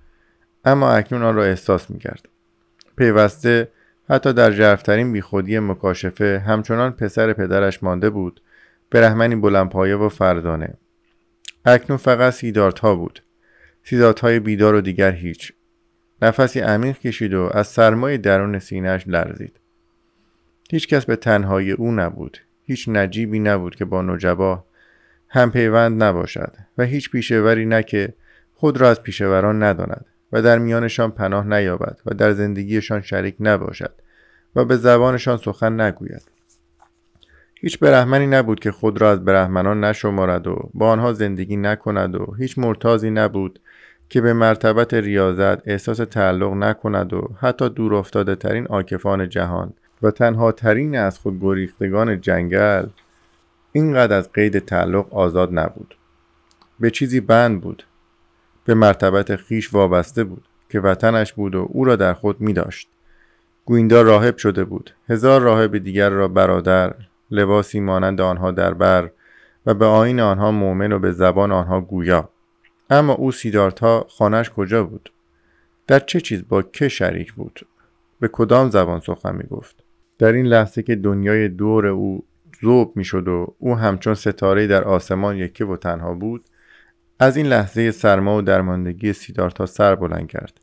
اما 0.66 0.92
اکنون 0.92 1.24
آن 1.24 1.36
را 1.36 1.44
احساس 1.44 1.92
می 1.92 2.00
کرد. 2.00 2.30
پیوسته 2.98 3.68
حتی 4.10 4.34
در 4.34 4.52
جرفترین 4.52 5.12
بیخودی 5.12 5.60
مکاشفه 5.60 6.44
همچنان 6.48 6.92
پسر 6.92 7.34
پدرش 7.34 7.84
مانده 7.84 8.10
بود 8.10 8.42
به 8.90 9.02
رحمنی 9.02 9.36
بلندپایه 9.36 9.96
و 9.96 10.10
فردانه. 10.10 10.74
اکنون 11.66 11.98
فقط 11.98 12.34
سیدارت 12.34 12.80
ها 12.80 12.96
بود. 12.96 13.22
سیدارت 13.84 14.20
های 14.20 14.40
بیدار 14.40 14.76
و 14.76 14.82
دیگر 14.82 15.12
هیچ. 15.12 15.54
نفسی 16.22 16.60
عمیق 16.60 16.98
کشید 16.98 17.34
و 17.34 17.50
از 17.54 17.68
سرمای 17.68 18.18
درون 18.18 18.60
سینهش 18.60 19.08
لرزید. 19.08 19.60
هیچ 20.72 20.88
کس 20.88 21.06
به 21.06 21.16
تنهایی 21.16 21.72
او 21.72 21.92
نبود. 21.92 22.38
هیچ 22.64 22.90
نجیبی 22.90 23.40
نبود 23.40 23.76
که 23.76 23.86
با 23.86 24.02
نجبا 24.02 24.66
هم 25.36 25.52
پیوند 25.52 26.04
نباشد 26.04 26.52
و 26.78 26.84
هیچ 26.84 27.12
پیشوری 27.12 27.66
نه 27.66 27.84
که 27.84 28.14
خود 28.54 28.78
را 28.78 28.90
از 28.90 29.04
پیشوران 29.04 29.64
نداند 29.64 30.06
و 30.32 30.42
در 30.42 30.60
میانشان 30.60 31.12
پناه 31.12 31.48
نیابد 31.48 31.98
و 32.06 32.14
در 32.14 32.32
زندگیشان 32.32 33.02
شریک 33.02 33.36
نباشد 33.40 33.92
و 34.56 34.66
به 34.66 34.78
زبانشان 34.78 35.38
سخن 35.38 35.82
نگوید. 35.82 36.22
هیچ 37.62 37.80
برهمنی 37.80 38.28
نبود 38.28 38.60
که 38.60 38.72
خود 38.72 39.02
را 39.02 39.12
از 39.12 39.26
برهمنان 39.26 39.84
نشمارد 39.84 40.48
و 40.48 40.70
با 40.74 40.90
آنها 40.90 41.14
زندگی 41.14 41.58
نکند 41.58 42.16
و 42.16 42.36
هیچ 42.40 42.58
مرتازی 42.58 43.10
نبود 43.10 43.60
که 44.10 44.22
به 44.22 44.34
مرتبت 44.34 44.94
ریاضت 44.94 45.68
احساس 45.68 45.98
تعلق 45.98 46.54
نکند 46.54 47.14
و 47.14 47.30
حتی 47.40 47.70
دور 47.70 47.96
افتاده 47.96 48.36
ترین 48.36 48.68
آکفان 48.68 49.30
جهان 49.30 49.74
و 50.02 50.12
تنها 50.12 50.52
ترین 50.52 50.98
از 50.98 51.20
خود 51.20 51.42
گریختگان 51.42 52.22
جنگل 52.22 52.86
اینقدر 53.76 54.18
از 54.18 54.32
قید 54.32 54.60
تعلق 54.60 55.14
آزاد 55.14 55.60
نبود. 55.60 55.98
به 56.80 56.92
چیزی 56.92 57.20
بند 57.20 57.62
بود. 57.62 57.84
به 58.66 58.74
مرتبت 58.74 59.36
خیش 59.36 59.74
وابسته 59.74 60.24
بود 60.24 60.48
که 60.70 60.80
وطنش 60.80 61.34
بود 61.34 61.56
و 61.56 61.68
او 61.70 61.86
را 61.86 61.96
در 61.96 62.14
خود 62.14 62.42
می 62.42 62.54
داشت. 62.54 62.90
گویندا 63.66 64.02
راهب 64.02 64.38
شده 64.38 64.64
بود. 64.64 64.92
هزار 65.10 65.42
راهب 65.42 65.78
دیگر 65.78 66.10
را 66.10 66.28
برادر 66.28 66.94
لباسی 67.32 67.80
مانند 67.80 68.22
آنها 68.22 68.52
در 68.52 68.74
بر 68.74 69.10
و 69.66 69.74
به 69.74 69.86
آین 69.86 70.20
آنها 70.20 70.52
مؤمن 70.52 70.92
و 70.92 71.00
به 71.00 71.12
زبان 71.12 71.52
آنها 71.52 71.82
گویا. 71.82 72.30
اما 72.90 73.14
او 73.14 73.32
سیدارتا 73.32 74.08
خانش 74.10 74.50
کجا 74.50 74.84
بود؟ 74.84 75.12
در 75.88 76.00
چه 76.00 76.22
چیز؟ 76.22 76.44
با 76.50 76.62
که 76.62 76.88
شریک 76.88 77.34
بود؟ 77.34 77.68
به 78.20 78.28
کدام 78.28 78.70
زبان 78.70 79.00
سخن 79.00 79.36
می 79.36 79.44
گفت؟ 79.44 79.76
در 80.18 80.32
این 80.32 80.46
لحظه 80.46 80.84
که 80.84 80.96
دنیای 80.96 81.50
دور 81.50 81.88
او 81.88 82.24
ذوب 82.62 82.98
می‌شد 82.98 83.28
و 83.28 83.56
او 83.60 83.76
همچون 83.76 84.14
ستاره 84.14 84.68
در 84.68 84.84
آسمان 84.84 85.38
یکه 85.38 85.66
و 85.66 85.78
تنها 85.78 86.14
بود 86.14 86.46
از 87.20 87.38
این 87.38 87.46
لحظه 87.46 87.92
سرما 87.92 88.38
و 88.38 88.42
درماندگی 88.42 89.14
سیدارتا 89.14 89.66
سر 89.66 89.96
بلند 89.96 90.28
کرد. 90.28 90.60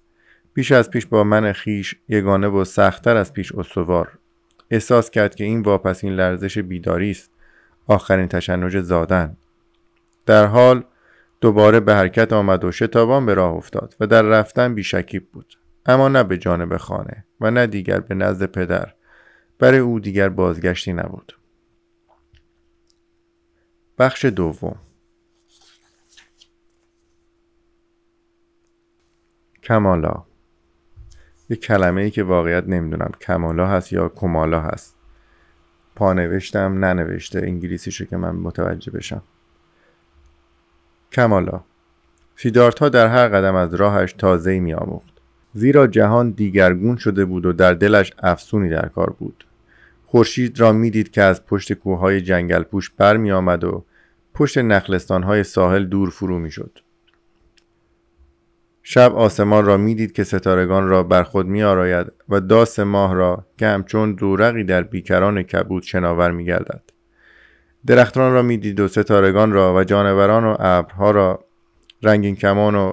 بیش 0.54 0.72
از 0.72 0.90
پیش 0.90 1.06
با 1.06 1.24
من 1.24 1.52
خیش 1.52 1.94
یگانه 2.08 2.48
و 2.48 2.64
سختتر 2.64 3.16
از 3.16 3.32
پیش 3.32 3.52
استوار. 3.52 4.18
احساس 4.70 5.10
کرد 5.10 5.34
که 5.34 5.44
این 5.44 5.62
واپسین 5.62 6.12
لرزش 6.12 6.58
بیداری 6.58 7.10
است. 7.10 7.30
آخرین 7.86 8.28
تشنج 8.28 8.80
زادن. 8.80 9.36
در 10.26 10.46
حال 10.46 10.84
دوباره 11.40 11.80
به 11.80 11.94
حرکت 11.94 12.32
آمد 12.32 12.64
و 12.64 12.72
شتابان 12.72 13.26
به 13.26 13.34
راه 13.34 13.54
افتاد 13.54 13.94
و 14.00 14.06
در 14.06 14.22
رفتن 14.22 14.74
بیشکیب 14.74 15.28
بود. 15.32 15.54
اما 15.86 16.08
نه 16.08 16.22
به 16.22 16.38
جانب 16.38 16.76
خانه 16.76 17.24
و 17.40 17.50
نه 17.50 17.66
دیگر 17.66 18.00
به 18.00 18.14
نزد 18.14 18.46
پدر. 18.46 18.92
برای 19.58 19.78
او 19.78 20.00
دیگر 20.00 20.28
بازگشتی 20.28 20.92
نبود. 20.92 21.32
بخش 24.02 24.24
دوم. 24.24 24.76
کمالا. 29.62 30.24
یه 31.48 31.56
کلمه 31.56 32.02
ای 32.02 32.10
که 32.10 32.22
واقعیت 32.22 32.64
نمی‌دونم 32.68 33.10
کمالا 33.20 33.66
هست 33.66 33.92
یا 33.92 34.08
کمالا 34.08 34.60
هست. 34.60 34.96
پانوشتم 35.96 36.84
ننوشته 36.84 37.38
انگلیسیشو 37.38 38.04
که 38.04 38.16
من 38.16 38.36
متوجه 38.36 38.92
بشم. 38.92 39.22
کمالا. 41.12 41.60
ها 42.80 42.88
در 42.88 43.08
هر 43.08 43.28
قدم 43.28 43.54
از 43.54 43.74
راهش 43.74 44.12
تازه 44.12 44.60
می 44.60 44.74
آموخت 44.74 45.12
زیرا 45.54 45.86
جهان 45.86 46.30
دیگرگون 46.30 46.96
شده 46.96 47.24
بود 47.24 47.46
و 47.46 47.52
در 47.52 47.74
دلش 47.74 48.12
افسونی 48.18 48.68
در 48.68 48.88
کار 48.88 49.10
بود. 49.10 49.44
خورشید 50.06 50.60
را 50.60 50.72
می‌دید 50.72 51.10
که 51.10 51.22
از 51.22 51.46
پشت 51.46 51.72
کوههای 51.72 52.20
جنگل 52.20 52.62
پوش 52.62 52.90
بر 52.90 53.16
می 53.16 53.32
آمد 53.32 53.64
و 53.64 53.84
پشت 54.34 54.58
نخلستانهای 54.58 55.44
ساحل 55.44 55.84
دور 55.84 56.10
فرو 56.10 56.38
می 56.38 56.50
شد. 56.50 56.78
شب 58.82 59.14
آسمان 59.14 59.64
را 59.64 59.76
می‌دید 59.76 60.12
که 60.12 60.24
ستارگان 60.24 60.88
را 60.88 61.02
بر 61.02 61.22
خود 61.22 61.46
می 61.46 61.62
آراید 61.62 62.12
و 62.28 62.40
داس 62.40 62.78
ماه 62.78 63.14
را 63.14 63.46
که 63.58 63.66
همچون 63.66 64.12
دورقی 64.12 64.64
در 64.64 64.82
بیکران 64.82 65.42
کبود 65.42 65.82
شناور 65.82 66.30
می 66.30 66.44
گردد. 66.44 66.82
درختان 67.86 68.32
را 68.32 68.42
می‌دید 68.42 68.80
و 68.80 68.88
ستارگان 68.88 69.52
را 69.52 69.74
و 69.74 69.84
جانوران 69.84 70.44
و 70.44 70.56
ابرها 70.58 71.10
را 71.10 71.44
رنگین 72.02 72.36
کمان 72.36 72.74
و 72.74 72.92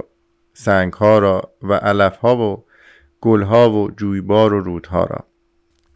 سنگها 0.54 1.20
را 1.20 1.54
و 1.62 1.74
علفها 1.74 2.38
و 2.38 2.66
گلها 3.22 3.72
و 3.72 3.92
جویبار 3.92 4.54
و 4.54 4.60
رودها 4.60 5.04
را 5.04 5.26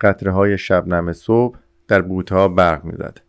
قطره 0.02 0.32
های 0.32 0.58
شبنم 0.58 1.14
صبح 1.14 1.58
در 1.88 2.02
بوتها 2.02 2.48
برق 2.48 2.84
می‌زد 2.84 3.20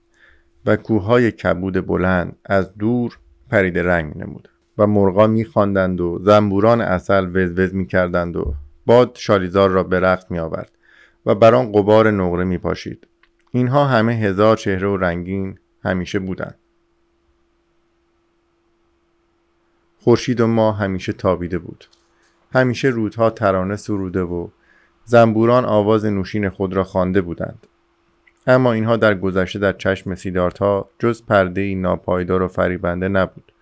و 0.67 0.77
کوههای 0.77 1.31
کبود 1.31 1.87
بلند 1.87 2.37
از 2.45 2.75
دور 2.79 3.19
پرید 3.51 3.79
رنگ 3.79 4.19
نمود 4.19 4.49
و 4.79 4.87
مرغا 4.87 5.27
میخواندند 5.27 6.01
و 6.01 6.19
زنبوران 6.23 6.81
اصل 6.81 7.31
وزوز 7.35 7.75
می‌کردند 7.75 8.37
و 8.37 8.55
باد 8.87 9.17
شالیزار 9.17 9.71
را 9.71 9.83
به 9.83 10.01
رقص 10.01 10.31
میآورد 10.31 10.71
و 11.27 11.35
بر 11.35 11.55
آن 11.55 11.73
غبار 11.73 12.11
نقره 12.11 12.45
میپاشید. 12.45 13.07
اینها 13.51 13.85
همه 13.85 14.15
هزار 14.15 14.57
چهره 14.57 14.89
و 14.89 14.97
رنگین 14.97 15.59
همیشه 15.85 16.19
بودند. 16.19 16.55
خورشید 19.99 20.41
و 20.41 20.47
ما 20.47 20.73
همیشه 20.73 21.13
تابیده 21.13 21.59
بود. 21.59 21.85
همیشه 22.53 22.89
رودها 22.89 23.31
ترانه 23.31 23.77
سروده 23.77 24.23
و 24.23 24.49
زنبوران 25.05 25.65
آواز 25.65 26.05
نوشین 26.05 26.49
خود 26.49 26.75
را 26.75 26.85
خوانده 26.85 27.23
بودند. 27.23 27.67
اما 28.47 28.73
اینها 28.73 28.97
در 28.97 29.15
گذشته 29.15 29.59
در 29.59 29.73
چشم 29.73 30.15
سیدارتا 30.15 30.89
جز 30.99 31.23
پرده 31.23 31.61
ای 31.61 31.75
ناپایدار 31.75 32.43
و 32.43 32.49
فریبنده 32.49 33.09
نبود 33.09 33.53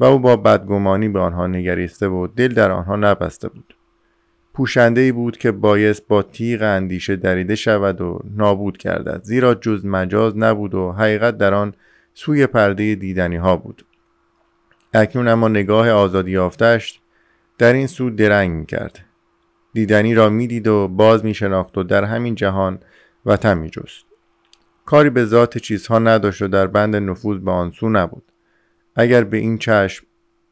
و 0.00 0.04
او 0.04 0.18
با 0.18 0.36
بدگمانی 0.36 1.08
به 1.08 1.20
آنها 1.20 1.46
نگریسته 1.46 2.08
و 2.08 2.26
دل 2.26 2.48
در 2.48 2.70
آنها 2.70 2.96
نبسته 2.96 3.48
بود. 3.48 3.76
پوشنده 4.54 5.00
ای 5.00 5.12
بود 5.12 5.38
که 5.38 5.52
بایست 5.52 6.08
با 6.08 6.22
تیغ 6.22 6.62
اندیشه 6.62 7.16
دریده 7.16 7.54
شود 7.54 8.00
و 8.00 8.20
نابود 8.36 8.78
گردد 8.78 9.20
زیرا 9.22 9.54
جز 9.54 9.86
مجاز 9.86 10.38
نبود 10.38 10.74
و 10.74 10.92
حقیقت 10.92 11.38
در 11.38 11.54
آن 11.54 11.74
سوی 12.14 12.46
پرده 12.46 12.94
دیدنی 12.94 13.36
ها 13.36 13.56
بود. 13.56 13.84
اکنون 14.94 15.28
اما 15.28 15.48
نگاه 15.48 15.90
آزادی 15.90 16.30
یافتش 16.30 17.00
در 17.58 17.72
این 17.72 17.86
سو 17.86 18.10
درنگ 18.10 18.50
می 18.50 18.66
کرد 18.66 18.98
دیدنی 19.72 20.14
را 20.14 20.28
می‌دید 20.28 20.68
و 20.68 20.88
باز 20.88 21.24
می 21.24 21.34
شناخت 21.34 21.78
و 21.78 21.82
در 21.82 22.04
همین 22.04 22.34
جهان 22.34 22.78
وطن 23.26 23.58
می 23.58 23.70
جست. 23.70 24.09
کاری 24.90 25.10
به 25.10 25.24
ذات 25.24 25.58
چیزها 25.58 25.98
نداشت 25.98 26.42
و 26.42 26.48
در 26.48 26.66
بند 26.66 26.96
نفوذ 26.96 27.38
به 27.38 27.50
آن 27.50 27.70
سو 27.70 27.88
نبود. 27.88 28.32
اگر 28.96 29.24
به 29.24 29.36
این 29.36 29.58
چشم 29.58 30.06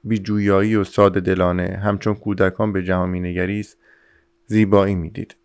بی 0.04 0.18
جویایی 0.18 0.76
و 0.76 0.84
ساده 0.84 1.20
دلانه 1.20 1.80
همچون 1.82 2.14
کودکان 2.14 2.72
به 2.72 2.82
جهان 2.82 3.14
نگریست 3.14 3.78
زیبایی 4.46 4.94
می‌دید. 4.94 5.36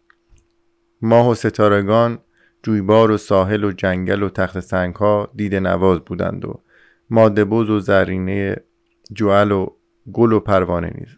ماه 1.01 1.29
و 1.29 1.33
ستارگان 1.33 2.19
جویبار 2.63 3.11
و 3.11 3.17
ساحل 3.17 3.63
و 3.63 3.71
جنگل 3.71 4.23
و 4.23 4.29
تخت 4.29 4.59
سنگ 4.59 4.95
ها 4.95 5.31
دید 5.35 5.55
نواز 5.55 5.99
بودند 5.99 6.45
و 6.45 6.61
ماده 7.09 7.45
بوز 7.45 7.69
و 7.69 7.79
زرینه 7.79 8.55
جوال 9.13 9.51
و 9.51 9.67
گل 10.13 10.31
و 10.31 10.39
پروانه 10.39 10.91
نیز. 10.95 11.17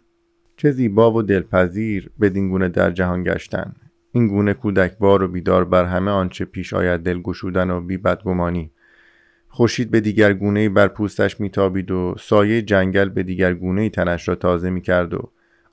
چه 0.56 0.70
زیبا 0.70 1.12
و 1.12 1.22
دلپذیر 1.22 2.10
بدین 2.20 2.48
گونه 2.48 2.68
در 2.68 2.90
جهان 2.90 3.22
گشتن. 3.22 3.74
این 4.16 4.28
گونه 4.28 4.54
کودکوار 4.54 5.22
و 5.22 5.28
بیدار 5.28 5.64
بر 5.64 5.84
همه 5.84 6.10
آنچه 6.10 6.44
پیش 6.44 6.74
آید 6.74 7.00
دل 7.00 7.22
گشودن 7.22 7.70
و 7.70 7.80
بی 7.80 7.96
بدگمانی 7.96 8.70
خورشید 9.48 9.90
به 9.90 10.00
دیگر 10.00 10.32
گونه 10.32 10.68
بر 10.68 10.88
پوستش 10.88 11.40
میتابید 11.40 11.90
و 11.90 12.14
سایه 12.18 12.62
جنگل 12.62 13.08
به 13.08 13.22
دیگر 13.22 13.54
گونه 13.54 13.90
تنش 13.90 14.28
را 14.28 14.34
تازه 14.34 14.70
می‌کرد 14.70 15.14
و 15.14 15.32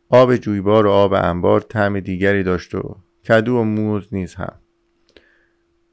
آب 0.10 0.36
جویبار 0.36 0.86
و 0.86 0.90
آب 0.90 1.14
انبار 1.14 1.62
طعم 1.62 2.00
دیگری 2.00 2.44
داشت 2.44 2.76
و 2.76 2.96
کدو 3.28 3.56
و 3.56 3.64
موز 3.64 4.08
نیز 4.12 4.36
هم. 4.36 4.54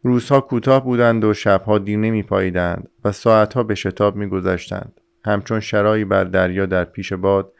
روزها 0.02 0.40
کوتاه 0.40 0.84
بودند 0.84 1.24
و 1.24 1.34
شبها 1.34 1.78
دیر 1.78 1.98
نمی 1.98 2.22
پاییدند 2.22 2.88
و 3.04 3.12
ساعتها 3.12 3.62
به 3.62 3.74
شتاب 3.74 4.16
می 4.16 4.26
گذشتند. 4.26 5.00
همچون 5.24 5.60
شرایی 5.60 6.04
بر 6.04 6.24
دریا 6.24 6.66
در 6.66 6.84
پیش 6.84 7.12
باد 7.12 7.52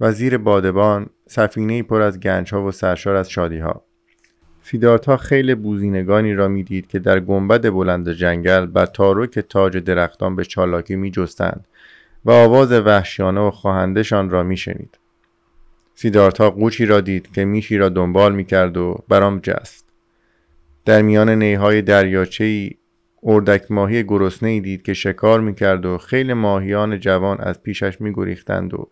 و 0.00 0.12
زیر 0.12 0.38
بادبان 0.38 1.06
سفینه 1.26 1.82
پر 1.82 2.00
از 2.00 2.20
گنج 2.20 2.54
ها 2.54 2.64
و 2.64 2.70
سرشار 2.70 3.16
از 3.16 3.30
شادی 3.30 3.58
ها. 4.64 4.70
فیدارتا 4.70 5.16
خیلی 5.16 5.54
بوزینگانی 5.54 6.34
را 6.34 6.48
می‌دید 6.48 6.86
که 6.86 6.98
در 6.98 7.20
گنبد 7.20 7.70
بلند 7.70 8.12
جنگل 8.12 8.66
بر 8.66 8.86
تاروک 8.86 9.38
تاج 9.38 9.76
درختان 9.76 10.36
به 10.36 10.44
چالاکی 10.44 10.96
می 10.96 11.10
جستند 11.10 11.66
و 12.24 12.30
آواز 12.30 12.72
وحشیانه 12.72 13.40
و 13.40 13.50
خواهندشان 13.50 14.30
را 14.30 14.42
می 14.42 14.56
شنید. 14.56 14.98
سیدارتا 15.94 16.50
قوچی 16.50 16.86
را 16.86 17.00
دید 17.00 17.32
که 17.32 17.44
میشی 17.44 17.76
را 17.76 17.88
دنبال 17.88 18.34
می 18.34 18.44
کرد 18.44 18.76
و 18.76 19.04
برام 19.08 19.38
جست. 19.38 19.84
در 20.84 21.02
میان 21.02 21.30
نیهای 21.30 21.82
دریاچه 21.82 22.70
اردک 23.22 23.70
ماهی 23.70 24.04
گرسنه 24.04 24.48
ای 24.48 24.60
دید 24.60 24.82
که 24.82 24.94
شکار 24.94 25.40
می 25.40 25.54
کرد 25.54 25.86
و 25.86 25.98
خیلی 25.98 26.32
ماهیان 26.32 27.00
جوان 27.00 27.40
از 27.40 27.62
پیشش 27.62 28.00
می 28.00 28.12
گریختند 28.12 28.74
و 28.74 28.90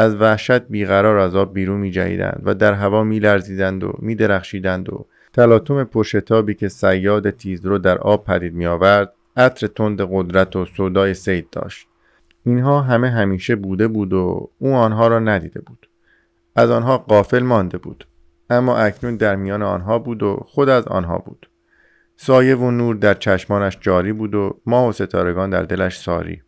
از 0.00 0.14
وحشت 0.14 0.60
بیقرار 0.62 1.18
از 1.18 1.36
آب 1.36 1.54
بیرون 1.54 1.80
می 1.80 1.90
جهیدند 1.90 2.42
و 2.44 2.54
در 2.54 2.72
هوا 2.72 3.04
می 3.04 3.18
لرزیدند 3.18 3.84
و 3.84 3.92
می 3.98 4.14
درخشیدند 4.14 4.92
و 4.92 5.06
تلاطم 5.32 5.84
پشتابی 5.84 6.54
که 6.54 6.68
سیاد 6.68 7.30
تیزرو 7.30 7.78
در 7.78 7.98
آب 7.98 8.24
پدید 8.24 8.54
می 8.54 8.66
آورد 8.66 9.12
عطر 9.36 9.66
تند 9.66 10.00
قدرت 10.12 10.56
و 10.56 10.66
صدای 10.66 11.14
سید 11.14 11.50
داشت. 11.50 11.88
اینها 12.46 12.80
همه 12.82 13.10
همیشه 13.10 13.56
بوده 13.56 13.88
بود 13.88 14.12
و 14.12 14.50
او 14.58 14.74
آنها 14.74 15.08
را 15.08 15.18
ندیده 15.18 15.60
بود. 15.60 15.88
از 16.56 16.70
آنها 16.70 16.98
قافل 16.98 17.42
مانده 17.42 17.78
بود. 17.78 18.06
اما 18.50 18.76
اکنون 18.76 19.16
در 19.16 19.36
میان 19.36 19.62
آنها 19.62 19.98
بود 19.98 20.22
و 20.22 20.36
خود 20.46 20.68
از 20.68 20.88
آنها 20.88 21.18
بود. 21.18 21.50
سایه 22.16 22.56
و 22.56 22.70
نور 22.70 22.96
در 22.96 23.14
چشمانش 23.14 23.78
جاری 23.80 24.12
بود 24.12 24.34
و 24.34 24.60
ماه 24.66 24.88
و 24.88 24.92
ستارگان 24.92 25.50
در 25.50 25.62
دلش 25.62 25.98
ساری. 25.98 26.42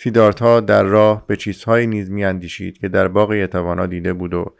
سیدارتا 0.00 0.60
در 0.60 0.82
راه 0.82 1.24
به 1.26 1.36
چیزهایی 1.36 1.86
نیز 1.86 2.10
میاندیشید 2.10 2.78
که 2.78 2.88
در 2.88 3.08
باغ 3.08 3.32
یتوانا 3.32 3.86
دیده 3.86 4.12
بود 4.12 4.34
و 4.34 4.52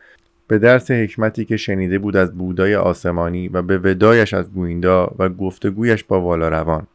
به 0.47 0.59
درس 0.59 0.91
حکمتی 0.91 1.45
که 1.45 1.57
شنیده 1.57 1.99
بود 1.99 2.17
از 2.17 2.39
بودای 2.39 2.75
آسمانی 2.75 3.49
و 3.49 3.63
به 3.63 3.79
ودایش 3.79 4.35
از 4.35 4.53
گویندا 4.53 5.15
و 5.19 5.29
گفتگویش 5.29 6.05
با 6.05 6.21
والا 6.21 6.49
روان. 6.49 6.87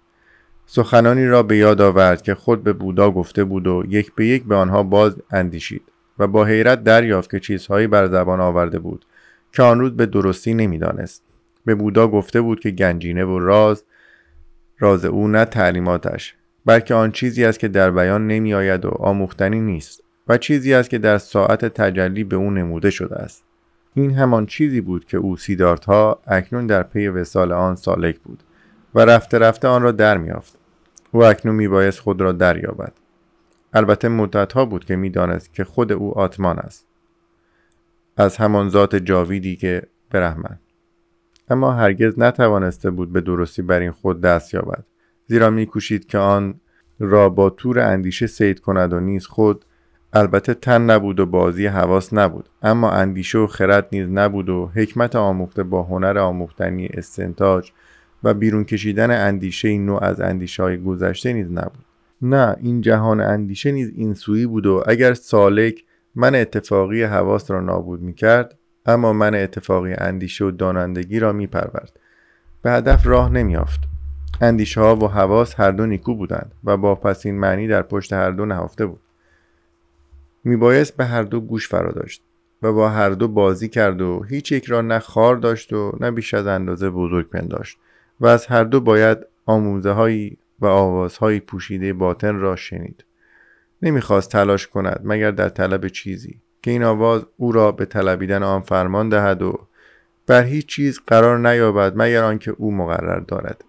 سخنانی 0.65 1.27
را 1.27 1.43
به 1.43 1.57
یاد 1.57 1.81
آورد 1.81 2.21
که 2.21 2.35
خود 2.35 2.63
به 2.63 2.73
بودا 2.73 3.11
گفته 3.11 3.43
بود 3.43 3.67
و 3.67 3.83
یک 3.87 4.15
به 4.15 4.25
یک 4.25 4.43
به 4.43 4.55
آنها 4.55 4.83
باز 4.83 5.21
اندیشید 5.31 5.81
و 6.19 6.27
با 6.27 6.45
حیرت 6.45 6.83
دریافت 6.83 7.31
که 7.31 7.39
چیزهایی 7.39 7.87
بر 7.87 8.07
زبان 8.07 8.41
آورده 8.41 8.79
بود 8.79 9.05
که 9.51 9.63
آن 9.63 9.79
روز 9.79 9.91
به 9.91 10.05
درستی 10.05 10.53
نمی‌دانست. 10.53 11.23
به 11.65 11.75
بودا 11.75 12.07
گفته 12.07 12.41
بود 12.41 12.59
که 12.59 12.71
گنجینه 12.71 13.25
و 13.25 13.39
راز 13.39 13.83
راز 14.79 15.05
او 15.05 15.27
نه 15.27 15.45
تعلیماتش. 15.45 16.35
بلکه 16.65 16.93
آن 16.93 17.11
چیزی 17.11 17.45
است 17.45 17.59
که 17.59 17.67
در 17.67 17.91
بیان 17.91 18.27
نمی 18.27 18.53
آید 18.53 18.85
و 18.85 18.89
آموختنی 18.89 19.61
نیست 19.61 20.03
و 20.27 20.37
چیزی 20.37 20.73
است 20.73 20.89
که 20.89 20.97
در 20.97 21.17
ساعت 21.17 21.65
تجلی 21.65 22.23
به 22.23 22.35
او 22.35 22.51
نموده 22.51 22.89
شده 22.89 23.15
است. 23.15 23.43
این 23.93 24.13
همان 24.13 24.45
چیزی 24.45 24.81
بود 24.81 25.05
که 25.05 25.17
او 25.17 25.37
سیدارت 25.37 25.85
ها 25.85 26.19
اکنون 26.27 26.67
در 26.67 26.83
پی 26.83 27.07
وسال 27.07 27.51
آن 27.51 27.75
سالک 27.75 28.19
بود 28.19 28.43
و 28.95 28.99
رفته 28.99 29.39
رفته 29.39 29.67
آن 29.67 29.81
را 29.81 29.91
در 29.91 30.17
میافت 30.17 30.57
او 31.11 31.23
اکنون 31.23 31.55
میبایست 31.55 31.99
خود 31.99 32.21
را 32.21 32.31
دریابد. 32.31 32.93
البته 33.73 34.07
مدتها 34.07 34.65
بود 34.65 34.85
که 34.85 34.95
می‌دانست 34.95 35.53
که 35.53 35.63
خود 35.63 35.91
او 35.91 36.17
آتمان 36.17 36.59
است. 36.59 36.87
از 38.17 38.37
همان 38.37 38.69
ذات 38.69 38.95
جاویدی 38.95 39.55
که 39.55 39.83
برحمن 40.11 40.59
اما 41.49 41.71
هرگز 41.73 42.19
نتوانسته 42.19 42.91
بود 42.91 43.13
به 43.13 43.21
درستی 43.21 43.61
بر 43.61 43.79
این 43.79 43.91
خود 43.91 44.21
دست 44.21 44.53
یابد. 44.53 44.83
زیرا 45.27 45.49
میکوشید 45.49 46.05
که 46.05 46.17
آن 46.17 46.55
را 46.99 47.29
با 47.29 47.49
تور 47.49 47.79
اندیشه 47.79 48.27
سید 48.27 48.59
کند 48.59 48.93
و 48.93 48.99
نیز 48.99 49.25
خود 49.25 49.65
البته 50.13 50.53
تن 50.53 50.81
نبود 50.81 51.19
و 51.19 51.25
بازی 51.25 51.65
حواس 51.65 52.13
نبود 52.13 52.49
اما 52.61 52.91
اندیشه 52.91 53.37
و 53.37 53.47
خرد 53.47 53.87
نیز 53.91 54.09
نبود 54.09 54.49
و 54.49 54.71
حکمت 54.75 55.15
آموخته 55.15 55.63
با 55.63 55.83
هنر 55.83 56.17
آموختنی 56.17 56.89
استنتاج 56.93 57.71
و 58.23 58.33
بیرون 58.33 58.63
کشیدن 58.63 59.27
اندیشه 59.27 59.77
نوع 59.77 60.03
از 60.03 60.21
اندیشه 60.21 60.63
های 60.63 60.83
گذشته 60.83 61.33
نیز 61.33 61.51
نبود. 61.51 61.85
نه 62.21 62.55
این 62.61 62.81
جهان 62.81 63.21
اندیشه 63.21 63.71
نیز 63.71 63.91
این 63.95 64.13
سویی 64.13 64.45
بود 64.45 64.65
و 64.65 64.83
اگر 64.87 65.13
سالک 65.13 65.83
من 66.15 66.35
اتفاقی 66.35 67.03
حواس 67.03 67.51
را 67.51 67.61
نابود 67.61 68.01
می 68.01 68.13
کرد 68.13 68.57
اما 68.85 69.13
من 69.13 69.35
اتفاقی 69.35 69.93
اندیشه 69.93 70.45
و 70.45 70.51
دانندگی 70.51 71.19
را 71.19 71.33
می 71.33 71.47
پرورد 71.47 71.99
به 72.61 72.71
هدف 72.71 73.07
راه 73.07 73.29
نمیافت 73.29 73.92
اندیشه 74.43 74.81
ها 74.81 74.95
و 74.95 75.07
حواس 75.07 75.59
هر 75.59 75.71
دو 75.71 75.85
نیکو 75.85 76.15
بودند 76.15 76.51
و 76.63 76.77
با 76.77 76.95
پسین 76.95 77.39
معنی 77.39 77.67
در 77.67 77.81
پشت 77.81 78.13
هر 78.13 78.31
دو 78.31 78.45
نهفته 78.45 78.85
بود. 78.85 78.99
میبایست 80.43 80.97
به 80.97 81.05
هر 81.05 81.23
دو 81.23 81.39
گوش 81.39 81.67
فرا 81.67 81.91
داشت 81.91 82.23
و 82.61 82.73
با 82.73 82.89
هر 82.89 83.09
دو 83.09 83.27
بازی 83.27 83.69
کرد 83.69 84.01
و 84.01 84.23
هیچ 84.23 84.51
یک 84.51 84.65
را 84.65 84.81
نه 84.81 84.99
خار 84.99 85.35
داشت 85.35 85.73
و 85.73 85.97
نه 85.99 86.11
بیش 86.11 86.33
از 86.33 86.47
اندازه 86.47 86.89
بزرگ 86.89 87.29
پنداشت 87.29 87.77
و 88.19 88.27
از 88.27 88.45
هر 88.45 88.63
دو 88.63 88.81
باید 88.81 89.17
آموزه 89.45 89.91
هایی 89.91 90.37
و 90.59 90.65
آوازهای 90.65 91.39
پوشیده 91.39 91.93
باطن 91.93 92.35
را 92.35 92.55
شنید. 92.55 93.05
نمی‌خواست 93.81 94.31
تلاش 94.31 94.67
کند 94.67 95.01
مگر 95.03 95.31
در 95.31 95.49
طلب 95.49 95.87
چیزی 95.87 96.39
که 96.61 96.71
این 96.71 96.83
آواز 96.83 97.25
او 97.37 97.51
را 97.51 97.71
به 97.71 97.85
طلبیدن 97.85 98.43
آن 98.43 98.61
فرمان 98.61 99.09
دهد 99.09 99.41
و 99.41 99.59
بر 100.27 100.43
هیچ 100.43 100.65
چیز 100.65 100.99
قرار 101.07 101.39
نیابد 101.49 101.93
مگر 101.95 102.23
آنکه 102.23 102.51
او 102.57 102.71
مقرر 102.71 103.19
دارد. 103.19 103.63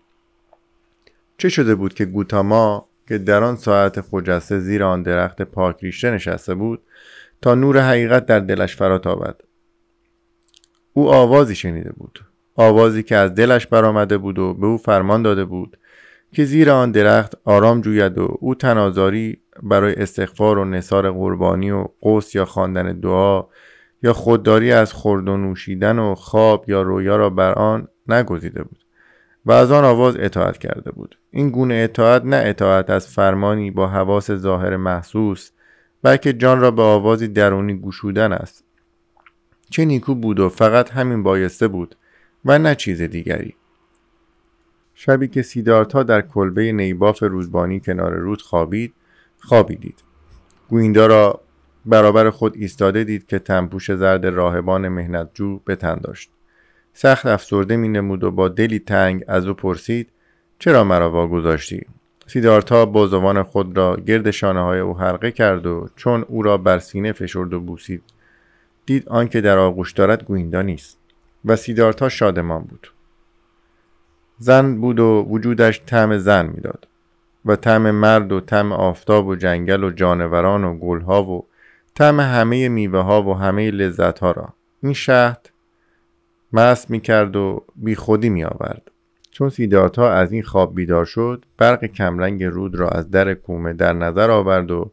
چه 1.38 1.48
شده 1.48 1.74
بود 1.74 1.94
که 1.94 2.04
گوتاما 2.04 2.88
که 3.08 3.18
در 3.18 3.44
آن 3.44 3.56
ساعت 3.56 4.00
خجسته 4.00 4.58
زیر 4.58 4.84
آن 4.84 5.02
درخت 5.02 5.42
پاک 5.42 5.76
ریشته 5.80 6.10
نشسته 6.10 6.54
بود 6.54 6.82
تا 7.42 7.54
نور 7.54 7.80
حقیقت 7.80 8.26
در 8.26 8.40
دلش 8.40 8.76
فرا 8.76 9.00
آمد 9.04 9.40
او 10.92 11.08
آوازی 11.08 11.54
شنیده 11.54 11.92
بود. 11.92 12.24
آوازی 12.56 13.02
که 13.02 13.16
از 13.16 13.34
دلش 13.34 13.66
برآمده 13.66 14.18
بود 14.18 14.38
و 14.38 14.54
به 14.54 14.66
او 14.66 14.78
فرمان 14.78 15.22
داده 15.22 15.44
بود 15.44 15.78
که 16.32 16.44
زیر 16.44 16.70
آن 16.70 16.90
درخت 16.90 17.34
آرام 17.44 17.80
جوید 17.80 18.18
و 18.18 18.36
او 18.40 18.54
تنازاری 18.54 19.40
برای 19.62 19.94
استغفار 19.94 20.58
و 20.58 20.64
نصار 20.64 21.10
قربانی 21.10 21.70
و 21.70 21.88
قوس 22.00 22.34
یا 22.34 22.44
خواندن 22.44 23.00
دعا 23.00 23.44
یا 24.02 24.12
خودداری 24.12 24.72
از 24.72 24.92
خورد 24.92 25.28
و 25.28 25.36
نوشیدن 25.36 25.98
و 25.98 26.14
خواب 26.14 26.64
یا 26.68 26.82
رویا 26.82 27.16
را 27.16 27.30
بر 27.30 27.52
آن 27.52 27.88
نگزیده 28.08 28.62
بود. 28.62 28.83
و 29.46 29.52
از 29.52 29.70
آن 29.70 29.84
آواز 29.84 30.16
اطاعت 30.16 30.58
کرده 30.58 30.90
بود. 30.90 31.18
این 31.30 31.50
گونه 31.50 31.74
اطاعت 31.74 32.24
نه 32.24 32.42
اطاعت 32.44 32.90
از 32.90 33.08
فرمانی 33.08 33.70
با 33.70 33.88
حواس 33.88 34.30
ظاهر 34.30 34.76
محسوس 34.76 35.50
بلکه 36.02 36.32
جان 36.32 36.60
را 36.60 36.70
به 36.70 36.82
آوازی 36.82 37.28
درونی 37.28 37.74
گوشودن 37.74 38.32
است. 38.32 38.64
چه 39.70 39.84
نیکو 39.84 40.14
بود 40.14 40.40
و 40.40 40.48
فقط 40.48 40.90
همین 40.90 41.22
بایسته 41.22 41.68
بود 41.68 41.96
و 42.44 42.58
نه 42.58 42.74
چیز 42.74 43.02
دیگری. 43.02 43.54
شبی 44.94 45.28
که 45.28 45.42
سیدارتا 45.42 46.02
در 46.02 46.20
کلبه 46.20 46.72
نیباف 46.72 47.22
روزبانی 47.22 47.80
کنار 47.80 48.12
رود 48.12 48.42
خوابید 48.42 48.94
خوابی 49.38 49.76
دید. 49.76 50.02
گویندا 50.68 51.06
را 51.06 51.40
برابر 51.86 52.30
خود 52.30 52.56
ایستاده 52.56 53.04
دید 53.04 53.26
که 53.26 53.38
تنپوش 53.38 53.94
زرد 53.94 54.26
راهبان 54.26 54.88
مهنتجو 54.88 55.58
به 55.58 55.76
تن 55.76 55.94
داشت. 55.94 56.30
سخت 56.94 57.26
افسرده 57.26 57.76
می 57.76 57.88
نمود 57.88 58.24
و 58.24 58.30
با 58.30 58.48
دلی 58.48 58.78
تنگ 58.78 59.24
از 59.28 59.46
او 59.46 59.54
پرسید 59.54 60.10
چرا 60.58 60.84
مرا 60.84 61.10
واگذاشتی؟ 61.10 61.86
سیدارتا 62.26 62.86
بازوان 62.86 63.42
خود 63.42 63.76
را 63.76 63.96
گرد 63.96 64.30
شانه 64.30 64.60
های 64.60 64.78
او 64.78 64.98
حلقه 64.98 65.30
کرد 65.30 65.66
و 65.66 65.88
چون 65.96 66.24
او 66.28 66.42
را 66.42 66.56
بر 66.56 66.78
سینه 66.78 67.12
فشرد 67.12 67.54
و 67.54 67.60
بوسید 67.60 68.02
دید 68.86 69.08
آنکه 69.08 69.40
در 69.40 69.58
آغوش 69.58 69.92
دارد 69.92 70.24
گویندا 70.24 70.62
نیست 70.62 70.98
و 71.44 71.56
سیدارتا 71.56 72.08
شادمان 72.08 72.62
بود. 72.62 72.92
زن 74.38 74.80
بود 74.80 75.00
و 75.00 75.26
وجودش 75.30 75.82
طعم 75.86 76.18
زن 76.18 76.46
می‌داد 76.46 76.88
و 77.44 77.56
طعم 77.56 77.90
مرد 77.90 78.32
و 78.32 78.40
طعم 78.40 78.72
آفتاب 78.72 79.26
و 79.26 79.34
جنگل 79.34 79.84
و 79.84 79.90
جانوران 79.90 80.64
و 80.64 80.78
گلها 80.78 81.24
و 81.24 81.46
طعم 81.94 82.20
همه 82.20 82.68
میوه 82.68 83.00
ها 83.00 83.22
و 83.22 83.34
همه 83.34 83.70
لذت 83.70 84.18
ها 84.18 84.30
را 84.30 84.48
این 84.82 84.92
شهد 84.92 85.50
مست 86.54 86.90
می 86.90 87.00
کرد 87.00 87.36
و 87.36 87.64
بی 87.76 87.94
خودی 87.94 88.28
می 88.28 88.44
آورد. 88.44 88.90
چون 89.30 89.48
سیدارتا 89.48 90.10
از 90.12 90.32
این 90.32 90.42
خواب 90.42 90.74
بیدار 90.74 91.04
شد 91.04 91.44
برق 91.58 91.84
کمرنگ 91.84 92.44
رود 92.44 92.74
را 92.74 92.88
از 92.88 93.10
در 93.10 93.34
کومه 93.34 93.72
در 93.72 93.92
نظر 93.92 94.30
آورد 94.30 94.70
و 94.70 94.92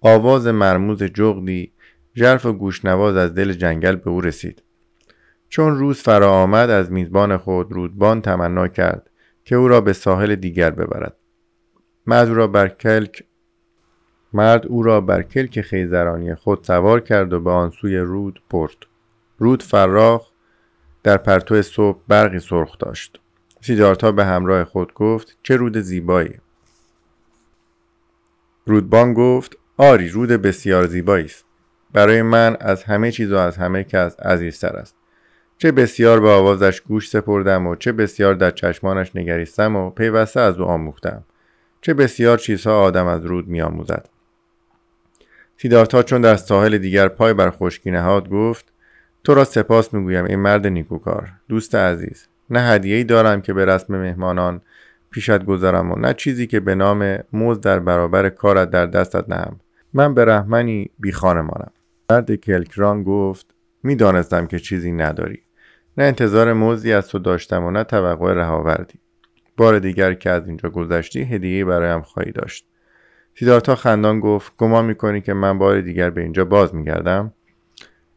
آواز 0.00 0.46
مرموز 0.46 1.02
جغدی 1.02 1.72
ژرف 2.16 2.46
گوشنواز 2.46 3.16
از 3.16 3.34
دل 3.34 3.52
جنگل 3.52 3.96
به 3.96 4.10
او 4.10 4.20
رسید. 4.20 4.62
چون 5.48 5.78
روز 5.78 6.00
فرا 6.02 6.32
آمد 6.32 6.70
از 6.70 6.92
میزبان 6.92 7.36
خود 7.36 7.72
رودبان 7.72 8.20
تمنا 8.20 8.68
کرد 8.68 9.10
که 9.44 9.56
او 9.56 9.68
را 9.68 9.80
به 9.80 9.92
ساحل 9.92 10.34
دیگر 10.34 10.70
ببرد. 10.70 11.16
مرد 12.06 12.28
او 12.28 12.34
را 12.34 12.46
بر 12.46 12.68
کلک 12.68 13.24
مرد 14.32 14.66
او 14.66 14.82
را 14.82 15.00
بر 15.00 15.22
کلک 15.22 15.60
خیزرانی 15.60 16.34
خود 16.34 16.64
سوار 16.64 17.00
کرد 17.00 17.32
و 17.32 17.40
به 17.40 17.50
آن 17.50 17.70
سوی 17.70 17.96
رود 17.96 18.42
برد. 18.50 18.76
رود 19.38 19.62
فراخ 19.62 20.31
در 21.02 21.16
پرتو 21.16 21.62
صبح 21.62 21.98
برقی 22.08 22.38
سرخ 22.38 22.78
داشت. 22.78 23.20
سیدارتا 23.60 24.12
به 24.12 24.24
همراه 24.24 24.64
خود 24.64 24.94
گفت 24.94 25.36
چه 25.42 25.56
رود 25.56 25.78
زیبایی. 25.78 26.34
رودبان 28.66 29.14
گفت 29.14 29.56
آری 29.76 30.08
رود 30.08 30.28
بسیار 30.28 30.86
زیبایی 30.86 31.24
است. 31.24 31.44
برای 31.92 32.22
من 32.22 32.56
از 32.60 32.84
همه 32.84 33.12
چیز 33.12 33.32
و 33.32 33.36
از 33.36 33.56
همه 33.56 33.84
کس 33.84 34.20
عزیزتر 34.20 34.76
است. 34.76 34.94
چه 35.58 35.72
بسیار 35.72 36.20
به 36.20 36.28
آوازش 36.28 36.80
گوش 36.80 37.08
سپردم 37.08 37.66
و 37.66 37.76
چه 37.76 37.92
بسیار 37.92 38.34
در 38.34 38.50
چشمانش 38.50 39.16
نگریستم 39.16 39.76
و 39.76 39.90
پیوسته 39.90 40.40
از 40.40 40.58
او 40.58 40.64
آموختم. 40.64 41.24
چه 41.80 41.94
بسیار 41.94 42.38
چیزها 42.38 42.80
آدم 42.80 43.06
از 43.06 43.24
رود 43.24 43.48
میآموزد. 43.48 44.08
سیدارتا 45.56 46.02
چون 46.02 46.20
در 46.20 46.36
ساحل 46.36 46.78
دیگر 46.78 47.08
پای 47.08 47.34
بر 47.34 47.50
خشکی 47.50 47.90
نهاد 47.90 48.28
گفت 48.28 48.71
تو 49.24 49.34
را 49.34 49.44
سپاس 49.44 49.94
می‌گویم 49.94 50.24
این 50.24 50.38
مرد 50.38 50.66
نیکوکار. 50.66 51.32
دوست 51.48 51.74
عزیز 51.74 52.26
نه 52.50 52.60
هدیه‌ای 52.60 53.04
دارم 53.04 53.40
که 53.42 53.52
به 53.52 53.64
رسم 53.64 53.96
مهمانان 53.96 54.60
پیشت 55.10 55.44
گذارم 55.44 55.92
و 55.92 55.98
نه 55.98 56.14
چیزی 56.14 56.46
که 56.46 56.60
به 56.60 56.74
نام 56.74 57.18
موز 57.32 57.60
در 57.60 57.78
برابر 57.78 58.28
کارت 58.28 58.70
در 58.70 58.86
دستت 58.86 59.28
نهم. 59.28 59.60
من 59.94 60.14
به 60.14 60.24
رحمنی 60.24 60.90
بی 60.98 61.12
خانمانم. 61.12 61.70
مرد 62.10 62.34
کلکران 62.34 63.02
گفت 63.02 63.54
می‌دانستم 63.82 64.46
که 64.46 64.58
چیزی 64.58 64.92
نداری. 64.92 65.42
نه 65.98 66.04
انتظار 66.04 66.52
موزی 66.52 66.92
از 66.92 67.08
تو 67.08 67.18
داشتم 67.18 67.64
و 67.64 67.70
نه 67.70 67.84
توقع 67.84 68.32
رهاوردی. 68.32 68.98
بار 69.56 69.78
دیگر 69.78 70.14
که 70.14 70.30
از 70.30 70.48
اینجا 70.48 70.68
گذشتی 70.70 71.22
هدیه 71.22 71.64
برایم 71.64 72.00
خواهی 72.02 72.32
داشت. 72.32 72.66
سیدارتا 73.38 73.74
خندان 73.74 74.20
گفت 74.20 74.52
گمان 74.56 74.84
می‌کنی 74.84 75.20
که 75.20 75.34
من 75.34 75.58
بار 75.58 75.80
دیگر 75.80 76.10
به 76.10 76.20
اینجا 76.20 76.44
باز 76.44 76.74
میگردم؟ 76.74 77.32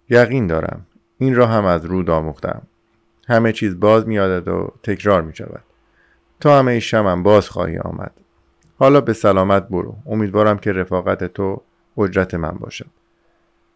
یقین 0.10 0.48
دارم. 0.48 0.88
این 1.18 1.36
را 1.36 1.48
هم 1.48 1.66
از 1.66 1.86
رود 1.86 2.10
آموختم. 2.10 2.62
همه 3.28 3.52
چیز 3.52 3.80
باز 3.80 4.08
میادد 4.08 4.48
و 4.48 4.74
تکرار 4.84 5.22
می 5.22 5.36
شود 5.36 5.64
تا 6.40 6.60
همه 6.60 6.80
شمم 6.80 7.24
باز 7.24 7.50
خواهی 7.50 7.78
آمد. 7.78 8.12
حالا 8.80 9.02
به 9.02 9.14
سلامت 9.14 9.68
برو. 9.68 9.96
امیدوارم 10.06 10.58
که 10.58 10.72
رفاقت 10.72 11.24
تو 11.24 11.62
اجرت 11.98 12.34
من 12.34 12.52
باشد. 12.52 12.88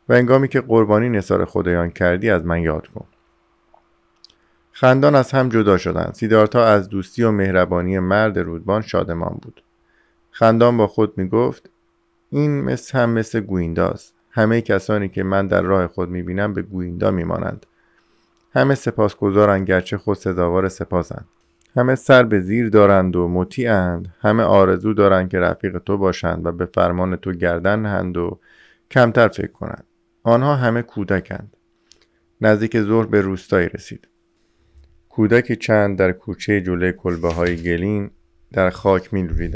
و 0.09 0.13
انگامی 0.13 0.47
که 0.47 0.61
قربانی 0.61 1.09
نثار 1.09 1.45
خدایان 1.45 1.89
کردی 1.89 2.29
از 2.29 2.45
من 2.45 2.61
یاد 2.61 2.87
کن. 2.87 3.05
خندان 4.71 5.15
از 5.15 5.31
هم 5.31 5.49
جدا 5.49 5.77
شدند. 5.77 6.13
سیدارتا 6.13 6.65
از 6.65 6.89
دوستی 6.89 7.23
و 7.23 7.31
مهربانی 7.31 7.99
مرد 7.99 8.39
رودبان 8.39 8.81
شادمان 8.81 9.39
بود. 9.41 9.63
خندان 10.31 10.77
با 10.77 10.87
خود 10.87 11.17
می 11.17 11.29
گفت 11.29 11.69
این 12.29 12.61
مثل 12.61 12.97
هم 12.99 13.09
مثل 13.09 13.39
گوینداست 13.39 14.13
همه 14.31 14.61
کسانی 14.61 15.09
که 15.09 15.23
من 15.23 15.47
در 15.47 15.61
راه 15.61 15.87
خود 15.87 16.09
می 16.09 16.23
بینم 16.23 16.53
به 16.53 16.61
گویندا 16.61 17.11
می 17.11 17.23
مانند 17.23 17.65
همه 18.53 18.75
سپاسگزارند 18.75 19.67
گرچه 19.67 19.97
خود 19.97 20.17
سزاوار 20.17 20.69
سپاسند. 20.69 21.25
همه 21.75 21.95
سر 21.95 22.23
به 22.23 22.39
زیر 22.39 22.69
دارند 22.69 23.15
و 23.15 23.27
مطیعند. 23.27 24.13
همه 24.19 24.43
آرزو 24.43 24.93
دارند 24.93 25.29
که 25.29 25.39
رفیق 25.39 25.77
تو 25.77 25.97
باشند 25.97 26.45
و 26.45 26.51
به 26.51 26.65
فرمان 26.65 27.15
تو 27.15 27.31
گردن 27.31 27.85
هند 27.85 28.17
و 28.17 28.39
کمتر 28.91 29.27
فکر 29.27 29.51
کنند. 29.51 29.83
آنها 30.23 30.55
همه 30.55 30.81
کودکند. 30.81 31.57
نزدیک 32.41 32.81
ظهر 32.81 33.05
به 33.05 33.21
روستایی 33.21 33.69
رسید. 33.69 34.07
کودکی 35.09 35.55
چند 35.55 35.97
در 35.97 36.11
کوچه 36.11 36.61
جلوی 36.61 36.93
کلبه 36.93 37.33
های 37.33 37.55
گلین 37.55 38.11
در 38.53 38.69
خاک 38.69 39.13
می 39.13 39.49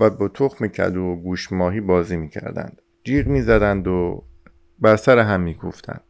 و 0.00 0.10
با 0.10 0.28
تخم 0.28 0.66
کدو 0.66 1.00
و 1.00 1.16
گوش 1.16 1.52
ماهی 1.52 1.80
بازی 1.80 2.16
می 2.16 2.28
کردند. 2.28 2.82
جیغ 3.04 3.26
می 3.26 3.42
زدند 3.42 3.88
و 3.88 4.24
بر 4.78 4.96
سر 4.96 5.18
هم 5.18 5.40
می 5.40 5.54
کوفتند. 5.54 6.02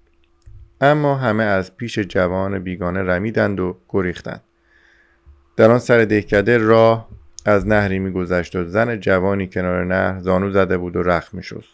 اما 0.81 1.17
همه 1.17 1.45
از 1.45 1.77
پیش 1.77 1.99
جوان 1.99 2.59
بیگانه 2.59 3.03
رمیدند 3.03 3.61
و 3.61 3.77
گریختند. 3.89 4.43
در 5.57 5.71
آن 5.71 5.79
سر 5.79 6.05
دهکده 6.05 6.59
راه 6.59 7.09
از 7.47 7.67
نهری 7.67 7.99
میگذشت 7.99 8.57
و 8.57 8.65
زن 8.65 9.01
جوانی 9.01 9.47
کنار 9.47 9.85
نهر 9.85 10.21
زانو 10.21 10.51
زده 10.51 10.79
بود 10.79 10.97
و 10.97 11.03
رخ 11.03 11.35
میشست 11.35 11.69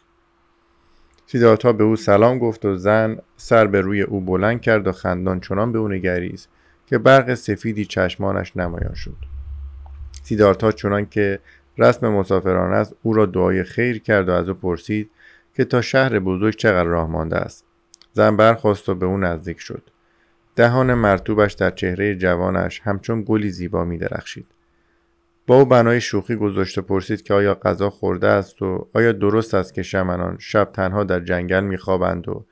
سیدارتا 1.26 1.72
به 1.72 1.84
او 1.84 1.96
سلام 1.96 2.38
گفت 2.38 2.64
و 2.64 2.76
زن 2.76 3.18
سر 3.36 3.66
به 3.66 3.80
روی 3.80 4.02
او 4.02 4.20
بلند 4.20 4.60
کرد 4.60 4.86
و 4.86 4.92
خندان 4.92 5.40
چنان 5.40 5.72
به 5.72 5.78
او 5.78 5.88
نگریست 5.88 6.48
که 6.86 6.98
برق 6.98 7.34
سفیدی 7.34 7.84
چشمانش 7.84 8.56
نمایان 8.56 8.94
شد 8.94 9.16
سیدارتا 10.22 10.72
چنان 10.72 11.06
که 11.06 11.38
رسم 11.78 12.08
مسافران 12.08 12.72
است 12.72 12.94
او 13.02 13.14
را 13.14 13.26
دعای 13.26 13.64
خیر 13.64 13.98
کرد 13.98 14.28
و 14.28 14.32
از 14.32 14.48
او 14.48 14.54
پرسید 14.54 15.10
که 15.54 15.64
تا 15.64 15.80
شهر 15.80 16.18
بزرگ 16.18 16.56
چقدر 16.56 16.84
راه 16.84 17.10
مانده 17.10 17.36
است. 17.36 17.64
زن 18.12 18.36
برخواست 18.36 18.88
و 18.88 18.94
به 18.94 19.06
او 19.06 19.16
نزدیک 19.16 19.60
شد. 19.60 19.82
دهان 20.56 20.94
مرتوبش 20.94 21.52
در 21.52 21.70
چهره 21.70 22.14
جوانش 22.14 22.80
همچون 22.84 23.24
گلی 23.26 23.50
زیبا 23.50 23.84
می 23.84 23.98
درخشید. 23.98 24.46
با 25.46 25.58
او 25.58 25.64
بنای 25.64 26.00
شوخی 26.00 26.36
گذاشت 26.36 26.78
و 26.78 26.82
پرسید 26.82 27.22
که 27.22 27.34
آیا 27.34 27.54
غذا 27.54 27.90
خورده 27.90 28.28
است 28.28 28.62
و 28.62 28.88
آیا 28.94 29.12
درست 29.12 29.54
است 29.54 29.74
که 29.74 29.82
شمنان 29.82 30.36
شب 30.40 30.70
تنها 30.72 31.04
در 31.04 31.20
جنگل 31.20 31.60
میخوابند 31.60 32.28
و 32.28 32.44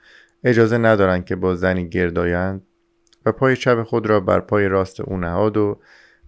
اجازه 0.44 0.78
ندارند 0.78 1.24
که 1.24 1.36
با 1.36 1.54
زنی 1.54 1.88
گردایند؟ 1.88 2.62
و 3.26 3.32
پای 3.32 3.56
چپ 3.56 3.82
خود 3.82 4.06
را 4.06 4.20
بر 4.20 4.40
پای 4.40 4.68
راست 4.68 5.00
او 5.00 5.16
نهاد 5.16 5.56
و 5.56 5.78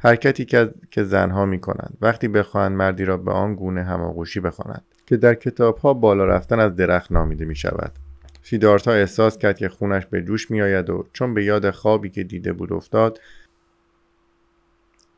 حرکتی 0.06 0.44
که, 0.90 1.04
زنها 1.04 1.46
می 1.46 1.60
کنند 1.60 1.96
وقتی 2.00 2.28
بخواهند 2.28 2.76
مردی 2.76 3.04
را 3.04 3.16
به 3.16 3.32
آن 3.32 3.54
گونه 3.54 3.82
هماغوشی 3.82 4.40
بخوانند. 4.40 4.84
که 5.06 5.16
در 5.16 5.34
کتابها 5.34 5.94
بالا 5.94 6.24
رفتن 6.24 6.60
از 6.60 6.76
درخت 6.76 7.12
نامیده 7.12 7.44
می 7.44 7.56
شود 7.56 7.92
سیدارتا 8.42 8.92
احساس 8.92 9.38
کرد 9.38 9.58
که 9.58 9.68
خونش 9.68 10.06
به 10.06 10.22
جوش 10.22 10.50
می 10.50 10.62
آید 10.62 10.90
و 10.90 11.06
چون 11.12 11.34
به 11.34 11.44
یاد 11.44 11.70
خوابی 11.70 12.10
که 12.10 12.24
دیده 12.24 12.52
بود 12.52 12.72
افتاد 12.72 13.20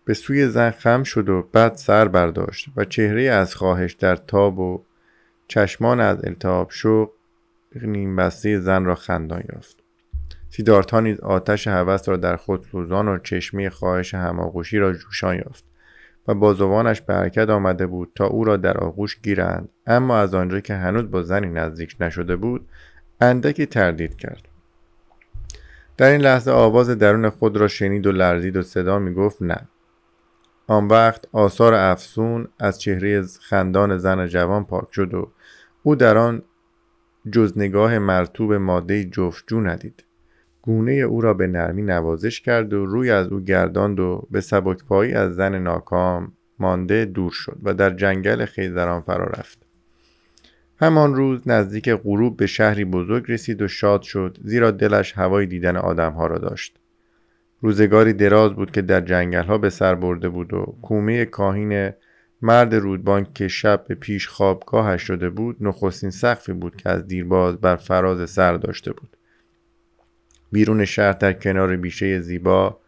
به 0.05 0.15
سوی 0.15 0.49
زن 0.49 0.71
خم 0.71 1.03
شد 1.03 1.29
و 1.29 1.49
بعد 1.53 1.75
سر 1.75 2.09
برداشت 2.09 2.69
و 2.77 2.85
چهره 2.85 3.23
از 3.23 3.55
خواهش 3.55 3.93
در 3.93 4.17
تاب 4.17 4.59
و 4.59 4.85
چشمان 5.49 6.01
از 6.01 6.25
التهاب 6.25 6.71
شوق 6.71 7.11
نیم 7.75 8.17
بسته 8.17 8.61
زن 8.61 8.85
را 8.85 8.95
خندان 8.95 9.43
یافت. 9.53 9.78
سیدارتا 10.51 11.01
نیز 11.01 11.21
آتش 11.21 11.67
هوس 11.67 12.09
را 12.09 12.17
در 12.17 12.37
خود 12.37 12.67
سوزان 12.73 13.09
و 13.09 13.19
چشمه 13.19 13.71
خواهش 13.71 14.15
هماغوشی 14.15 14.79
را 14.79 14.93
جوشان 14.93 15.37
یافت 15.37 15.65
و 16.29 16.35
بازوانش 16.35 17.01
به 17.01 17.15
حرکت 17.15 17.51
آمده 17.51 17.87
بود 17.87 18.13
تا 18.15 18.27
او 18.27 18.45
را 18.45 18.57
در 18.57 18.79
آغوش 18.79 19.21
گیرند. 19.23 19.69
اما 19.87 20.19
از 20.19 20.35
آنجا 20.35 20.61
که 20.61 20.75
هنوز 20.75 21.11
با 21.11 21.23
زنی 21.23 21.47
نزدیک 21.47 21.97
نشده 22.01 22.37
بود 22.37 22.69
اندکی 23.21 23.67
تردید 23.67 24.17
کرد. 24.17 24.49
در 25.97 26.11
این 26.11 26.21
لحظه 26.21 26.51
آواز 26.51 26.91
درون 26.91 27.31
خود 27.31 27.57
را 27.57 27.69
شنید 27.69 28.07
و 28.07 28.13
لرزید 28.13 28.57
و 28.57 28.63
صدا 28.63 28.99
می 28.99 29.15
گفت 29.15 29.43
نه. 29.43 29.69
آن 30.67 30.89
وقت 30.89 31.25
آثار 31.33 31.75
افسون 31.75 32.49
از 32.59 32.81
چهره 32.81 33.23
خندان 33.23 33.99
زن 33.99 34.27
جوان 34.27 34.65
پاک 34.65 34.89
شد 34.93 35.15
و 35.15 35.31
او 35.83 35.95
در 35.95 36.19
آن 36.19 36.43
جز 37.33 37.53
نگاه 37.57 37.99
مرتوب 37.99 38.53
ماده 38.53 39.05
جفتجو 39.05 39.61
ندید. 39.61 40.05
گونه 40.69 40.93
او 40.93 41.21
را 41.21 41.35
به 41.35 41.47
نرمی 41.47 41.83
نوازش 41.83 42.41
کرد 42.41 42.73
و 42.73 42.87
روی 42.87 43.11
از 43.11 43.29
او 43.29 43.41
گرداند 43.41 44.01
و 44.01 44.29
به 44.31 44.41
سبکپایی 44.41 45.13
از 45.13 45.35
زن 45.35 45.59
ناکام 45.59 46.33
مانده 46.59 47.05
دور 47.05 47.31
شد 47.31 47.59
و 47.63 47.75
در 47.75 47.91
جنگل 47.91 48.45
خیزران 48.45 49.01
فرا 49.01 49.25
رفت. 49.25 49.59
همان 50.81 51.15
روز 51.15 51.49
نزدیک 51.49 51.91
غروب 51.91 52.37
به 52.37 52.47
شهری 52.47 52.85
بزرگ 52.85 53.25
رسید 53.29 53.63
و 53.63 53.69
شاد 53.69 54.03
شد 54.03 54.39
زیرا 54.45 54.71
دلش 54.71 55.13
هوای 55.13 55.47
دیدن 55.47 55.77
آدمها 55.77 56.27
را 56.27 56.39
داشت. 56.39 56.79
روزگاری 57.61 58.13
دراز 58.13 58.53
بود 58.53 58.71
که 58.71 58.83
در 58.83 59.01
جنگل 59.01 59.45
ها 59.45 59.59
به 59.59 59.71
سر 59.71 59.95
برده 59.95 60.29
بود 60.29 60.55
و 60.55 60.77
کومه 60.83 61.25
کاهین 61.25 61.93
مرد 62.43 62.75
رودبان 62.75 63.27
که 63.35 63.49
شب 63.49 63.85
به 63.89 63.95
پیش 63.95 64.29
خوابگاهش 64.29 65.03
شده 65.03 65.31
بود 65.31 65.57
نخستین 65.61 66.11
سقفی 66.11 66.53
بود 66.53 66.77
که 66.77 66.91
از 66.91 67.07
دیرباز 67.07 67.61
بر 67.61 67.77
فراز 67.77 68.31
سر 68.31 68.57
داشته 68.57 68.93
بود. 68.93 69.18
بیرون 70.53 70.85
شهر 70.85 71.13
در 71.13 71.33
کنار 71.33 71.77
بیشه 71.77 72.21
زیبا 72.21 72.79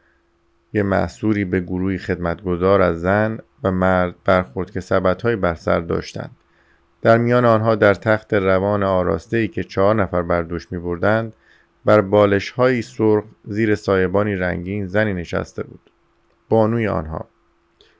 یه 0.72 0.82
محصوری 0.82 1.44
به 1.44 1.60
گروهی 1.60 1.98
خدمتگزار 1.98 2.82
از 2.82 3.00
زن 3.00 3.38
و 3.64 3.70
مرد 3.70 4.14
برخورد 4.24 4.70
که 4.70 4.80
سبدهایی 4.80 5.36
بر 5.36 5.54
سر 5.54 5.80
داشتند. 5.80 6.36
در 7.02 7.18
میان 7.18 7.44
آنها 7.44 7.74
در 7.74 7.94
تخت 7.94 8.34
روان 8.34 8.82
آراسته 8.82 9.36
ای 9.36 9.48
که 9.48 9.64
چهار 9.64 9.94
نفر 9.94 10.22
بر 10.22 10.42
دوش 10.42 10.72
می 10.72 10.78
بردند 10.78 11.32
بر 11.84 12.00
بالش 12.00 12.50
های 12.50 12.82
سرخ 12.82 13.24
زیر 13.44 13.74
سایبانی 13.74 14.34
رنگین 14.34 14.86
زنی 14.86 15.14
نشسته 15.14 15.62
بود. 15.62 15.90
بانوی 16.48 16.88
آنها. 16.88 17.28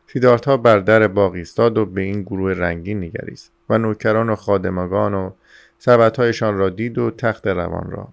سیدارتا 0.07 0.57
بر 0.57 0.79
در 0.79 1.09
باغ 1.09 1.33
ایستاد 1.33 1.79
و 1.79 1.87
به 1.87 2.01
این 2.01 2.23
گروه 2.23 2.53
رنگین 2.53 3.05
نگریست 3.05 3.53
و 3.71 3.79
نوکران 3.79 4.31
و 4.31 4.37
خادمگان 4.37 5.15
و 5.15 5.31
سبدهایشان 5.79 6.59
را 6.59 6.69
دید 6.69 6.99
و 6.99 7.11
تخت 7.11 7.47
روان 7.47 7.91
را. 7.91 8.09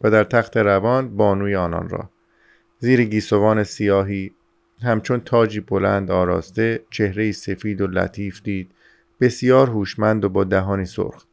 و 0.00 0.10
در 0.10 0.24
تخت 0.24 0.56
روان 0.56 1.16
بانوی 1.16 1.56
آنان 1.56 1.88
را. 1.88 2.10
زیر 2.78 3.04
گیسوان 3.04 3.64
سیاهی 3.64 4.32
همچون 4.82 5.20
تاجی 5.20 5.60
بلند 5.60 6.10
آراسته 6.10 6.80
چهره 6.90 7.32
سفید 7.32 7.80
و 7.80 7.86
لطیف 7.86 8.42
دید 8.42 8.70
بسیار 9.20 9.66
هوشمند 9.70 10.24
و 10.24 10.28
با 10.28 10.44
دهانی 10.44 10.84
سرخ 10.84 11.24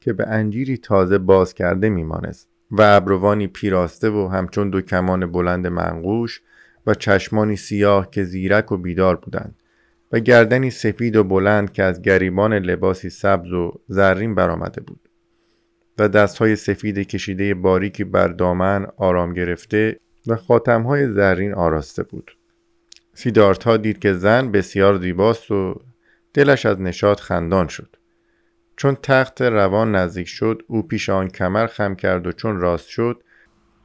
که 0.00 0.12
به 0.12 0.26
انجیری 0.28 0.76
تازه 0.76 1.18
باز 1.18 1.54
کرده 1.54 1.88
میمانست 1.88 2.48
و 2.70 2.82
ابروانی 2.82 3.46
پیراسته 3.46 4.10
و 4.10 4.28
همچون 4.28 4.70
دو 4.70 4.80
کمان 4.80 5.32
بلند 5.32 5.66
منقوش 5.66 6.40
و 6.86 6.94
چشمانی 6.94 7.56
سیاه 7.56 8.10
که 8.10 8.24
زیرک 8.24 8.72
و 8.72 8.76
بیدار 8.76 9.16
بودند 9.16 9.54
و 10.12 10.18
گردنی 10.18 10.70
سفید 10.70 11.16
و 11.16 11.24
بلند 11.24 11.72
که 11.72 11.82
از 11.82 12.02
گریبان 12.02 12.54
لباسی 12.54 13.10
سبز 13.10 13.52
و 13.52 13.80
زرین 13.88 14.34
برآمده 14.34 14.80
بود. 14.80 15.03
و 15.98 16.08
دستهای 16.08 16.56
سفید 16.56 16.98
کشیده 16.98 17.54
باریکی 17.54 18.04
بر 18.04 18.28
دامن 18.28 18.86
آرام 18.96 19.32
گرفته 19.32 20.00
و 20.26 20.36
خاتمهای 20.36 21.12
زرین 21.12 21.54
آراسته 21.54 22.02
بود. 22.02 22.36
سیدارتا 23.14 23.76
دید 23.76 23.98
که 23.98 24.12
زن 24.12 24.50
بسیار 24.50 24.98
زیباست 24.98 25.50
و 25.50 25.80
دلش 26.34 26.66
از 26.66 26.80
نشاط 26.80 27.20
خندان 27.20 27.68
شد. 27.68 27.96
چون 28.76 28.96
تخت 29.02 29.42
روان 29.42 29.94
نزدیک 29.94 30.28
شد 30.28 30.62
او 30.66 30.82
پیش 30.82 31.08
آن 31.08 31.28
کمر 31.28 31.66
خم 31.66 31.94
کرد 31.94 32.26
و 32.26 32.32
چون 32.32 32.60
راست 32.60 32.88
شد 32.88 33.22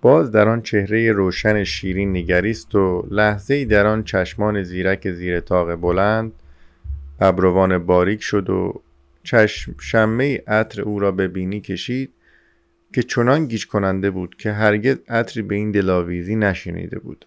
باز 0.01 0.31
در 0.31 0.49
آن 0.49 0.61
چهره 0.61 1.11
روشن 1.11 1.63
شیرین 1.63 2.17
نگریست 2.17 2.75
و 2.75 3.07
لحظه 3.11 3.53
ای 3.53 3.65
در 3.65 3.85
آن 3.87 4.03
چشمان 4.03 4.63
زیرک 4.63 5.11
زیر 5.11 5.39
تاق 5.39 5.75
بلند 5.75 6.31
ابروان 7.19 7.77
باریک 7.77 8.21
شد 8.21 8.49
و 8.49 8.81
چشم 9.23 9.75
شمه 9.79 10.43
عطر 10.47 10.81
او 10.81 10.99
را 10.99 11.11
به 11.11 11.27
بینی 11.27 11.61
کشید 11.61 12.13
که 12.93 13.03
چنان 13.03 13.45
گیج 13.45 13.67
کننده 13.67 14.11
بود 14.11 14.35
که 14.35 14.51
هرگز 14.51 14.97
عطری 15.07 15.41
به 15.41 15.55
این 15.55 15.71
دلاویزی 15.71 16.35
نشینیده 16.35 16.99
بود. 16.99 17.25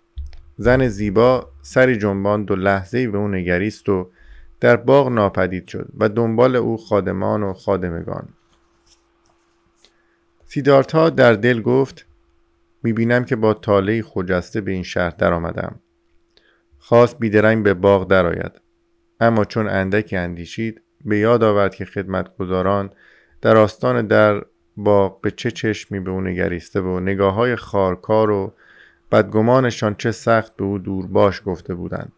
زن 0.56 0.88
زیبا 0.88 1.52
سری 1.62 1.96
جنباند 1.96 2.50
و 2.50 2.56
لحظه 2.56 3.08
به 3.08 3.18
او 3.18 3.28
نگریست 3.28 3.88
و 3.88 4.10
در 4.60 4.76
باغ 4.76 5.08
ناپدید 5.08 5.66
شد 5.66 5.88
و 5.98 6.08
دنبال 6.08 6.56
او 6.56 6.76
خادمان 6.76 7.42
و 7.42 7.52
خادمگان. 7.52 8.28
سیدارتا 10.44 11.10
در 11.10 11.32
دل 11.32 11.62
گفت 11.62 12.06
می‌بینم 12.82 13.24
که 13.24 13.36
با 13.36 13.54
تاله 13.54 14.02
خجسته 14.02 14.60
به 14.60 14.70
این 14.70 14.82
شهر 14.82 15.10
در 15.10 15.32
آمدم 15.32 15.80
خواست 16.78 17.18
بیدرنگ 17.18 17.64
به 17.64 17.74
باغ 17.74 18.08
درآید. 18.08 18.52
اما 19.20 19.44
چون 19.44 19.68
اندکی 19.68 20.16
اندیشید 20.16 20.82
به 21.04 21.18
یاد 21.18 21.42
آورد 21.42 21.74
که 21.74 21.84
خدمتگزاران 21.84 22.90
در 23.40 23.56
آستان 23.56 24.06
در 24.06 24.42
باغ 24.76 25.20
به 25.20 25.30
چه 25.30 25.50
چشمی 25.50 26.00
به 26.00 26.10
او 26.10 26.20
نگریسته 26.20 26.80
و 26.80 27.00
نگاه 27.00 27.34
های 27.34 27.56
خارکار 27.56 28.30
و 28.30 28.54
بدگمانشان 29.12 29.94
چه 29.94 30.10
سخت 30.10 30.56
به 30.56 30.64
او 30.64 30.78
دور 30.78 31.06
باش 31.06 31.42
گفته 31.46 31.74
بودند. 31.74 32.12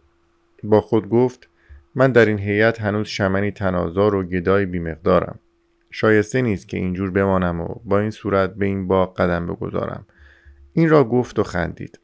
با 0.63 0.81
خود 0.81 1.09
گفت 1.09 1.49
من 1.95 2.13
در 2.13 2.27
این 2.27 2.39
هیئت 2.39 2.81
هنوز 2.81 3.07
شمنی 3.07 3.51
تنازار 3.51 4.15
و 4.15 4.23
گدای 4.23 4.67
بیمقدارم. 4.67 5.39
شایسته 5.91 6.43
نیست 6.43 6.69
که 6.69 6.77
اینجور 6.77 7.11
بمانم 7.11 7.61
و 7.61 7.75
با 7.85 8.01
این 8.01 8.11
صورت 8.11 8.55
به 8.55 8.67
این 8.67 8.89
باغ 8.89 9.17
قدم 9.17 9.47
بگذارم. 9.47 10.07
این 10.73 10.91
را 10.91 11.05
گفت 11.05 11.39
و 11.39 11.43
خندید. 11.43 11.99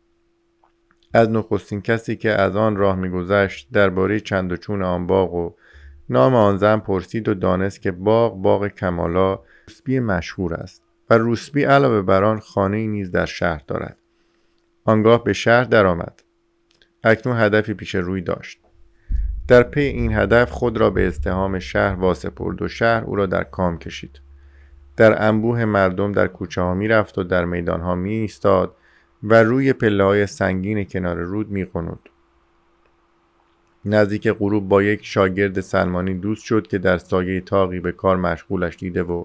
از 1.14 1.30
نخستین 1.30 1.80
کسی 1.80 2.16
که 2.16 2.30
از 2.30 2.56
آن 2.56 2.76
راه 2.76 2.96
میگذشت 2.96 3.68
درباره 3.72 4.20
چند 4.20 4.52
و 4.52 4.56
چون 4.56 4.82
آن 4.82 5.06
باغ 5.06 5.34
و 5.34 5.54
نام 6.10 6.34
آن 6.34 6.56
زن 6.56 6.78
پرسید 6.78 7.28
و 7.28 7.34
دانست 7.34 7.82
که 7.82 7.90
باغ 7.90 8.42
باغ 8.42 8.68
کمالا 8.68 9.38
روسبی 9.68 10.00
مشهور 10.00 10.54
است 10.54 10.82
و 11.10 11.18
روسبی 11.18 11.64
علاوه 11.64 12.02
بر 12.02 12.24
آن 12.24 12.38
خانه 12.38 12.86
نیز 12.86 13.10
در 13.10 13.26
شهر 13.26 13.62
دارد. 13.66 13.96
آنگاه 14.84 15.24
به 15.24 15.32
شهر 15.32 15.64
درآمد. 15.64 16.22
اکنون 17.04 17.36
هدفی 17.40 17.74
پیش 17.74 17.94
روی 17.94 18.20
داشت. 18.20 18.60
در 19.48 19.62
پی 19.62 19.80
این 19.80 20.12
هدف 20.12 20.50
خود 20.50 20.76
را 20.76 20.90
به 20.90 21.08
استهام 21.08 21.58
شهر 21.58 21.94
واسپرد 21.94 22.62
و 22.62 22.68
شهر 22.68 23.04
او 23.04 23.16
را 23.16 23.26
در 23.26 23.44
کام 23.44 23.78
کشید. 23.78 24.20
در 24.96 25.28
انبوه 25.28 25.64
مردم 25.64 26.12
در 26.12 26.26
کوچه 26.26 26.62
ها 26.62 26.74
می 26.74 26.88
رفت 26.88 27.18
و 27.18 27.24
در 27.24 27.44
میدان 27.44 27.80
ها 27.80 27.94
می 27.94 28.14
ایستاد 28.14 28.76
و 29.22 29.42
روی 29.42 29.72
پله 29.72 30.04
های 30.04 30.26
سنگین 30.26 30.84
کنار 30.84 31.16
رود 31.16 31.50
می 31.50 31.64
قنود. 31.64 32.10
نزدیک 33.84 34.28
غروب 34.28 34.68
با 34.68 34.82
یک 34.82 35.00
شاگرد 35.02 35.60
سلمانی 35.60 36.14
دوست 36.14 36.44
شد 36.44 36.66
که 36.66 36.78
در 36.78 36.98
سایه 36.98 37.40
تاقی 37.40 37.80
به 37.80 37.92
کار 37.92 38.16
مشغولش 38.16 38.76
دیده 38.76 39.02
و 39.02 39.24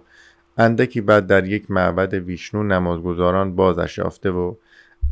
اندکی 0.58 1.02
بعد 1.02 1.28
در 1.28 1.48
یک 1.48 1.72
معبد 1.72 2.14
ویشنو 2.14 2.64
نمازگزاران 2.64 3.56
بازش 3.56 3.98
یافته 3.98 4.32
و 4.32 4.56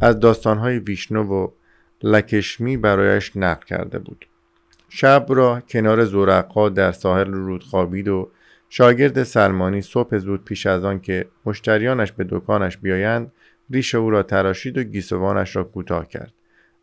از 0.01 0.19
داستانهای 0.19 0.79
ویشنو 0.79 1.23
و 1.23 1.47
لکشمی 2.03 2.77
برایش 2.77 3.37
نقل 3.37 3.65
کرده 3.65 3.99
بود. 3.99 4.25
شب 4.89 5.25
را 5.29 5.61
کنار 5.69 6.05
زورقا 6.05 6.69
در 6.69 6.91
ساحل 6.91 7.31
رود 7.31 7.63
خوابید 7.63 8.07
و 8.07 8.29
شاگرد 8.69 9.23
سلمانی 9.23 9.81
صبح 9.81 10.17
زود 10.17 10.43
پیش 10.43 10.65
از 10.65 10.83
آن 10.83 10.99
که 10.99 11.25
مشتریانش 11.45 12.11
به 12.11 12.25
دکانش 12.29 12.77
بیایند 12.77 13.31
ریش 13.69 13.95
او 13.95 14.09
را 14.09 14.23
تراشید 14.23 14.77
و 14.77 14.83
گیسوانش 14.83 15.55
را 15.55 15.63
کوتاه 15.63 16.07
کرد 16.07 16.33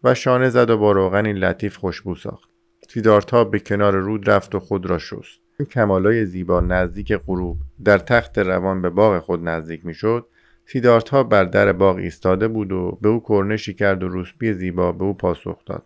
و 0.05 0.15
شانه 0.15 0.49
زد 0.49 0.71
و 0.71 0.79
با 0.79 0.93
روغنی 0.93 1.33
لطیف 1.33 1.77
خوشبو 1.77 2.15
ساخت. 2.15 2.50
سیدارتا 2.93 3.45
به 3.45 3.59
کنار 3.59 3.97
رود 3.97 4.31
رفت 4.31 4.55
و 4.55 4.61
خود 4.61 4.87
را 4.87 4.99
شست. 4.99 5.41
کمالای 5.71 6.27
زیبا 6.27 6.61
نزدیک 6.61 7.13
غروب 7.13 7.57
در 7.85 7.99
تخت 7.99 8.39
روان 8.39 8.83
به 8.83 8.91
باغ 8.91 9.19
خود 9.19 9.49
نزدیک 9.49 9.87
می‌شد. 9.87 10.27
سیدارتا 10.67 11.23
بر 11.23 11.45
در 11.45 11.73
باغ 11.73 11.97
ایستاده 11.97 12.49
بود 12.49 12.73
و 12.73 12.99
به 13.03 13.09
او 13.09 13.21
کرنشی 13.21 13.75
کرد 13.75 14.03
و 14.03 14.09
روسبی 14.09 14.53
زیبا 14.53 14.93
به 14.93 15.05
او 15.05 15.15
پاسخ 15.15 15.65
داد. 15.67 15.83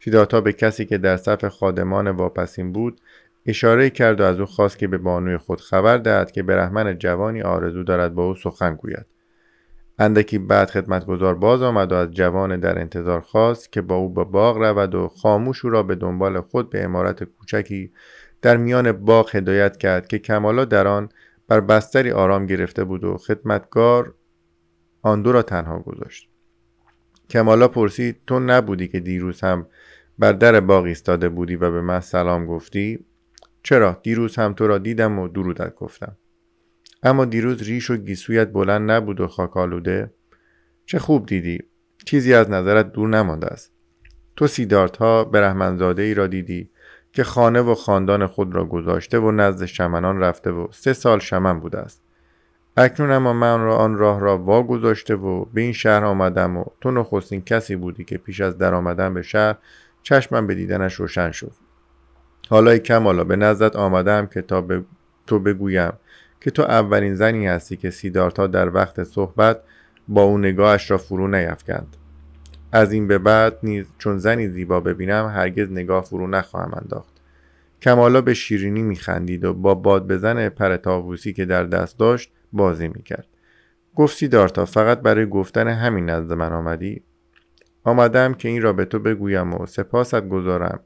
سیدارتا 0.00 0.40
به 0.40 0.52
کسی 0.52 0.84
که 0.84 0.98
در 0.98 1.16
صف 1.16 1.44
خادمان 1.44 2.10
واپسین 2.10 2.72
بود 2.72 3.00
اشاره 3.46 3.90
کرد 3.90 4.20
و 4.20 4.24
از 4.24 4.40
او 4.40 4.46
خواست 4.46 4.78
که 4.78 4.86
به 4.86 4.98
بانوی 4.98 5.36
خود 5.36 5.60
خبر 5.60 5.98
دهد 5.98 6.30
که 6.30 6.42
برهمن 6.42 6.98
جوانی 6.98 7.42
آرزو 7.42 7.82
دارد 7.82 8.14
با 8.14 8.24
او 8.24 8.34
سخن 8.34 8.74
گوید. 8.74 9.06
اندکی 9.98 10.38
بعد 10.38 10.70
خدمتگزار 10.70 11.34
باز 11.34 11.62
آمد 11.62 11.92
و 11.92 11.94
از 11.94 12.10
جوان 12.10 12.60
در 12.60 12.78
انتظار 12.78 13.20
خواست 13.20 13.72
که 13.72 13.80
با 13.80 13.94
او 13.94 14.08
به 14.08 14.24
باغ 14.24 14.56
رود 14.56 14.94
و 14.94 15.08
خاموش 15.08 15.64
او 15.64 15.70
را 15.70 15.82
به 15.82 15.94
دنبال 15.94 16.40
خود 16.40 16.70
به 16.70 16.84
امارت 16.84 17.24
کوچکی 17.24 17.92
در 18.42 18.56
میان 18.56 18.92
باغ 18.92 19.36
هدایت 19.36 19.76
کرد 19.76 20.06
که 20.06 20.18
کمالا 20.18 20.64
در 20.64 20.86
آن 20.86 21.08
بر 21.48 21.60
بستری 21.60 22.10
آرام 22.10 22.46
گرفته 22.46 22.84
بود 22.84 23.04
و 23.04 23.16
خدمتگار 23.16 24.14
آن 25.02 25.22
دو 25.22 25.32
را 25.32 25.42
تنها 25.42 25.78
گذاشت. 25.78 26.28
کمالا 27.30 27.68
پرسید 27.68 28.16
تو 28.26 28.38
نبودی 28.40 28.88
که 28.88 29.00
دیروز 29.00 29.40
هم 29.40 29.66
بر 30.18 30.32
در 30.32 30.60
باغ 30.60 30.84
ایستاده 30.84 31.28
بودی 31.28 31.56
و 31.56 31.70
به 31.70 31.80
من 31.80 32.00
سلام 32.00 32.46
گفتی؟ 32.46 33.04
چرا؟ 33.62 34.00
دیروز 34.02 34.36
هم 34.36 34.52
تو 34.52 34.66
را 34.66 34.78
دیدم 34.78 35.18
و 35.18 35.28
درودت 35.28 35.74
گفتم. 35.74 36.16
اما 37.06 37.24
دیروز 37.24 37.62
ریش 37.62 37.90
و 37.90 37.96
گیسویت 37.96 38.52
بلند 38.52 38.90
نبود 38.90 39.20
و 39.20 39.26
خاکالوده 39.26 40.10
چه 40.86 40.98
خوب 40.98 41.26
دیدی. 41.26 41.58
چیزی 42.04 42.34
از 42.34 42.50
نظرت 42.50 42.92
دور 42.92 43.08
نمانده 43.08 43.46
است. 43.46 43.72
تو 44.36 44.46
سیدارت 44.46 44.96
ها 44.96 45.24
برهمنزاده 45.24 46.02
ای 46.02 46.14
را 46.14 46.26
دیدی 46.26 46.70
که 47.12 47.24
خانه 47.24 47.60
و 47.60 47.74
خاندان 47.74 48.26
خود 48.26 48.54
را 48.54 48.64
گذاشته 48.64 49.18
و 49.18 49.30
نزد 49.30 49.64
شمنان 49.64 50.20
رفته 50.20 50.50
و 50.50 50.66
سه 50.70 50.92
سال 50.92 51.18
شمن 51.18 51.60
بوده 51.60 51.78
است. 51.78 52.02
اکنون 52.76 53.10
اما 53.10 53.32
من 53.32 53.60
را 53.60 53.76
آن 53.76 53.98
راه 53.98 54.20
را 54.20 54.38
وا 54.38 54.62
گذاشته 54.62 55.14
و 55.14 55.44
به 55.44 55.60
این 55.60 55.72
شهر 55.72 56.04
آمدم 56.04 56.56
و 56.56 56.64
تو 56.80 56.90
نخستین 56.90 57.42
کسی 57.42 57.76
بودی 57.76 58.04
که 58.04 58.18
پیش 58.18 58.40
از 58.40 58.58
در 58.58 58.74
آمدن 58.74 59.14
به 59.14 59.22
شهر 59.22 59.56
چشمم 60.02 60.46
به 60.46 60.54
دیدنش 60.54 60.94
روشن 60.94 61.30
شد. 61.30 61.52
حالا 62.48 62.78
کمالا 62.78 63.24
به 63.24 63.36
نزدت 63.36 63.76
آمدم 63.76 64.26
که 64.26 64.42
تا 64.42 64.60
به 64.60 64.84
تو 65.26 65.38
بگویم 65.38 65.92
که 66.46 66.50
تو 66.50 66.62
اولین 66.62 67.14
زنی 67.14 67.46
هستی 67.46 67.76
که 67.76 67.90
سیدارتا 67.90 68.46
در 68.46 68.74
وقت 68.74 69.04
صحبت 69.04 69.60
با 70.08 70.22
او 70.22 70.38
نگاهش 70.38 70.90
را 70.90 70.98
فرو 70.98 71.28
نیفکند. 71.28 71.96
از 72.72 72.92
این 72.92 73.08
به 73.08 73.18
بعد 73.18 73.58
نیز 73.62 73.86
چون 73.98 74.18
زنی 74.18 74.48
زیبا 74.48 74.80
ببینم 74.80 75.26
هرگز 75.26 75.70
نگاه 75.70 76.04
فرو 76.04 76.26
نخواهم 76.26 76.74
انداخت. 76.82 77.12
کمالا 77.82 78.20
به 78.20 78.34
شیرینی 78.34 78.82
میخندید 78.82 79.44
و 79.44 79.54
با 79.54 79.74
باد 79.74 80.08
بزن 80.08 80.48
پر 80.48 80.76
تاووسی 80.76 81.32
که 81.32 81.44
در 81.44 81.64
دست 81.64 81.98
داشت 81.98 82.32
بازی 82.52 82.88
می‌کرد. 82.88 83.26
گفتی 83.94 84.28
دارتا 84.28 84.64
فقط 84.64 85.00
برای 85.00 85.26
گفتن 85.26 85.68
همین 85.68 86.10
نزد 86.10 86.32
من 86.32 86.52
آمدی؟ 86.52 87.02
آمدم 87.84 88.34
که 88.34 88.48
این 88.48 88.62
را 88.62 88.72
به 88.72 88.84
تو 88.84 88.98
بگویم 88.98 89.54
و 89.54 89.66
سپاست 89.66 90.28
گذارم 90.28 90.80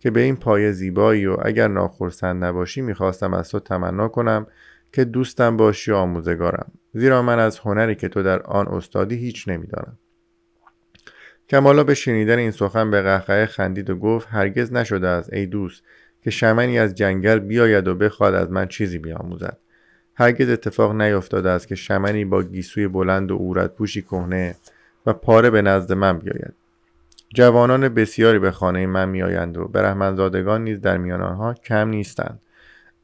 که 0.00 0.10
به 0.10 0.20
این 0.20 0.36
پای 0.36 0.72
زیبایی 0.72 1.26
و 1.26 1.36
اگر 1.42 1.68
ناخرسند 1.68 2.44
نباشی 2.44 2.80
می‌خواستم 2.80 3.34
از 3.34 3.50
تو 3.50 3.60
تمنا 3.60 4.08
کنم 4.08 4.46
که 4.96 5.04
دوستم 5.04 5.56
باشی 5.56 5.92
آموزگارم. 5.92 6.72
زیرا 6.94 7.22
من 7.22 7.38
از 7.38 7.58
هنری 7.58 7.94
که 7.94 8.08
تو 8.08 8.22
در 8.22 8.42
آن 8.42 8.68
استادی 8.68 9.16
هیچ 9.16 9.48
نمی‌دانم. 9.48 9.98
کمالا 11.48 11.84
به 11.84 11.94
شنیدن 11.94 12.38
این 12.38 12.50
سخن 12.50 12.90
به 12.90 13.02
قهقه 13.02 13.46
خندید 13.46 13.90
و 13.90 13.96
گفت 13.96 14.28
هرگز 14.30 14.72
نشده 14.72 15.08
است 15.08 15.32
ای 15.32 15.46
دوست 15.46 15.82
که 16.22 16.30
شمنی 16.30 16.78
از 16.78 16.94
جنگل 16.94 17.38
بیاید 17.38 17.88
و 17.88 17.94
بخواد 17.94 18.34
از 18.34 18.50
من 18.50 18.68
چیزی 18.68 18.98
بیاموزد. 18.98 19.58
هرگز 20.14 20.48
اتفاق 20.48 20.94
نیفتاده 20.94 21.50
است 21.50 21.68
که 21.68 21.74
شمنی 21.74 22.24
با 22.24 22.42
گیسوی 22.42 22.88
بلند 22.88 23.30
و 23.30 23.34
اورد 23.34 23.74
پوشی 23.74 24.02
کهنه 24.02 24.56
و 25.06 25.12
پاره 25.12 25.50
به 25.50 25.62
نزد 25.62 25.92
من 25.92 26.18
بیاید. 26.18 26.54
جوانان 27.34 27.88
بسیاری 27.88 28.38
به 28.38 28.50
خانه 28.50 28.86
من 28.86 29.08
میآیند 29.08 29.56
و 29.56 29.68
برهمنزادگان 29.68 30.64
نیز 30.64 30.80
در 30.80 30.96
میان 30.96 31.22
آنها 31.22 31.54
کم 31.54 31.88
نیستند. 31.88 32.40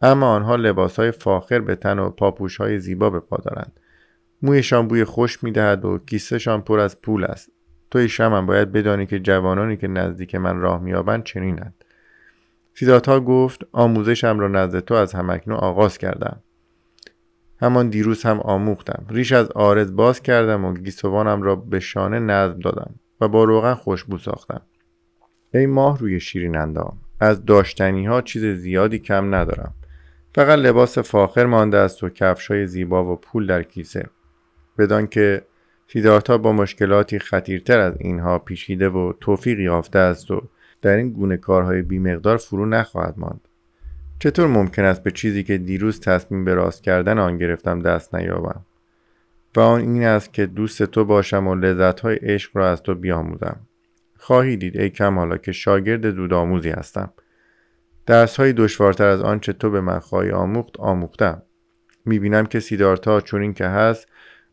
اما 0.03 0.35
آنها 0.35 0.57
لباسهای 0.57 1.11
فاخر 1.11 1.61
به 1.61 1.77
تن 1.77 1.99
و 1.99 2.11
پاپوشهای 2.11 2.79
زیبا 2.79 3.11
به 3.11 3.21
پا 3.21 3.37
دارند. 3.37 3.81
مویشان 4.43 4.88
بوی 4.88 5.05
خوش 5.05 5.45
می‌دهد 5.45 5.85
و 5.85 5.99
کیسهشان 5.99 6.61
پر 6.62 6.81
از 6.81 7.01
پول 7.01 7.25
است. 7.25 7.51
توی 7.91 8.09
شمن 8.09 8.47
باید 8.47 8.73
بدانی 8.73 9.07
که 9.07 9.21
جوانانی 9.21 9.77
که 9.77 9.88
نزدیک 9.88 10.35
من 10.35 10.59
راه 10.61 10.81
میابند 10.81 11.25
چنینند. 11.25 11.85
سیداتا 12.75 13.21
گفت 13.21 13.67
آموزشم 13.73 14.38
را 14.38 14.49
نزد 14.49 14.81
تو 14.81 14.95
از 14.95 15.12
همکنون 15.12 15.57
آغاز 15.57 15.99
کردم. 15.99 16.41
همان 17.61 17.88
دیروز 17.88 18.23
هم 18.23 18.41
آموختم. 18.41 19.07
ریش 19.11 19.33
از 19.33 19.51
آرز 19.51 19.97
باز 19.97 20.23
کردم 20.23 20.65
و 20.65 20.75
گیسوانم 20.75 21.43
را 21.43 21.57
به 21.57 21.81
شانه 21.81 22.19
نظم 22.19 22.59
دادم 22.59 22.95
و 23.21 23.29
با 23.29 23.45
روغن 23.45 23.75
خوشبو 23.75 24.19
ساختم. 24.19 24.62
ای 25.55 25.67
ماه 25.67 25.99
روی 25.99 26.21
شیرین 26.21 26.57
اندام. 26.57 26.99
از 27.21 27.45
داشتنی 27.45 28.07
ها 28.07 28.21
چیز 28.21 28.45
زیادی 28.45 28.99
کم 28.99 29.35
ندارم. 29.35 29.75
فقط 30.35 30.59
لباس 30.59 30.99
فاخر 30.99 31.47
مانده 31.47 31.79
است 31.79 32.05
و 32.05 32.09
کفش 32.09 32.51
های 32.51 32.66
زیبا 32.66 33.12
و 33.12 33.16
پول 33.16 33.47
در 33.47 33.62
کیسه. 33.62 34.07
بدان 34.79 35.07
که 35.07 35.42
سیدارتا 35.88 36.38
با 36.38 36.53
مشکلاتی 36.53 37.18
خطیرتر 37.18 37.81
از 37.81 37.95
اینها 38.01 38.38
پیشیده 38.38 38.88
و 38.88 39.12
توفیق 39.21 39.61
یافته 39.61 39.99
است 39.99 40.31
و 40.31 40.42
در 40.83 40.97
این 40.97 41.11
گونه 41.11 41.37
کارهای 41.37 41.83
بیمقدار 41.83 42.37
فرو 42.37 42.66
نخواهد 42.66 43.14
ماند. 43.16 43.49
چطور 44.18 44.47
ممکن 44.47 44.85
است 44.85 45.03
به 45.03 45.11
چیزی 45.11 45.42
که 45.42 45.59
دیروز 45.59 46.01
تصمیم 46.01 46.45
به 46.45 46.55
راست 46.55 46.83
کردن 46.83 47.18
آن 47.18 47.38
گرفتم 47.38 47.83
دست 47.83 48.14
نیابم؟ 48.14 48.61
و 49.57 49.61
آن 49.61 49.81
این 49.81 50.05
است 50.05 50.33
که 50.33 50.47
دوست 50.47 50.83
تو 50.83 51.05
باشم 51.05 51.47
و 51.47 51.55
لذتهای 51.55 52.16
عشق 52.16 52.57
را 52.57 52.71
از 52.71 52.83
تو 52.83 52.95
بیاموزم. 52.95 53.61
خواهی 54.16 54.57
دید 54.57 54.77
ای 54.77 54.90
کمالا 54.90 55.37
که 55.37 55.53
شاگرد 55.53 56.11
زود 56.11 56.33
آموزی 56.33 56.71
هستم. 56.71 57.12
درس 58.07 58.37
های 58.37 58.53
دشوارتر 58.53 59.07
از 59.09 59.21
آنچه 59.21 59.53
تو 59.53 59.71
به 59.71 59.81
من 59.81 59.99
خواهی 59.99 60.31
آموخت 60.31 60.81
آموختم. 60.81 61.43
می‌بینم 62.05 62.47
که 62.47 62.61
سیدارتا 62.61 63.21
چون 63.21 63.43
این 63.43 63.55
که 63.55 63.67
هست 63.67 64.09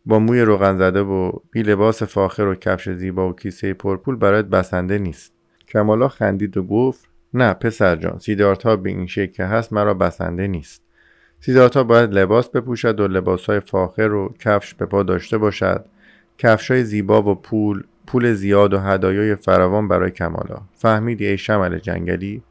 با 0.06 0.20
موی 0.20 0.42
روغن 0.42 0.78
زده 0.78 1.02
و 1.02 1.32
بی 1.52 1.64
لباس 1.64 2.04
فاخر 2.04 2.44
و 2.44 2.56
کفش 2.56 2.90
زیبا 2.90 3.30
و 3.30 3.36
کیسه 3.36 3.74
پرپول 3.74 4.16
برایت 4.16 4.46
بسنده 4.46 4.98
نیست. 4.98 5.34
کمالا 5.68 6.08
خندید 6.08 6.58
و 6.58 6.64
گفت 6.64 7.10
نه 7.34 7.54
پسر 7.54 7.96
جان 7.96 8.20
سیدارتا 8.20 8.76
به 8.76 8.90
این 8.90 9.08
شکل 9.08 9.32
که 9.32 9.46
هست 9.46 9.74
مرا 9.74 9.94
بسنده 9.94 10.48
نیست. 10.48 10.84
سیدارتا 11.40 11.84
باید 11.84 12.14
لباس 12.14 12.50
بپوشد 12.50 13.00
و 13.00 13.08
لباس 13.08 13.46
های 13.46 13.60
فاخر 13.60 14.12
و 14.14 14.34
کفش 14.40 14.74
به 14.74 14.86
پا 14.86 15.04
داشته 15.04 15.38
باشد. 15.38 15.86
کفش 16.38 16.72
های 16.72 16.84
زیبا 16.84 17.22
و 17.22 17.36
پول 17.36 17.84
پول 18.08 18.34
زیاد 18.34 18.74
و 18.74 18.80
هدایای 18.80 19.36
فراوان 19.36 19.88
برای 19.88 20.12
کمالا. 20.12 20.62
فهمیدی 20.76 21.26
ای 21.28 21.38
شمل 21.38 21.80
جنگلی؟ 21.80 22.44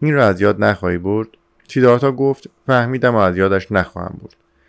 این 0.00 0.14
را 0.14 0.26
از 0.26 0.40
یاد 0.40 0.64
نخواهی 0.64 0.98
برد؟ 0.98 1.28
سیدارتا 1.68 2.12
گفت؟ 2.12 2.50
فهمیدم 2.66 3.14
و 3.14 3.18
از 3.18 3.36
یادش 3.36 3.72
نخواهم 3.72 4.18
برد. 4.22 4.36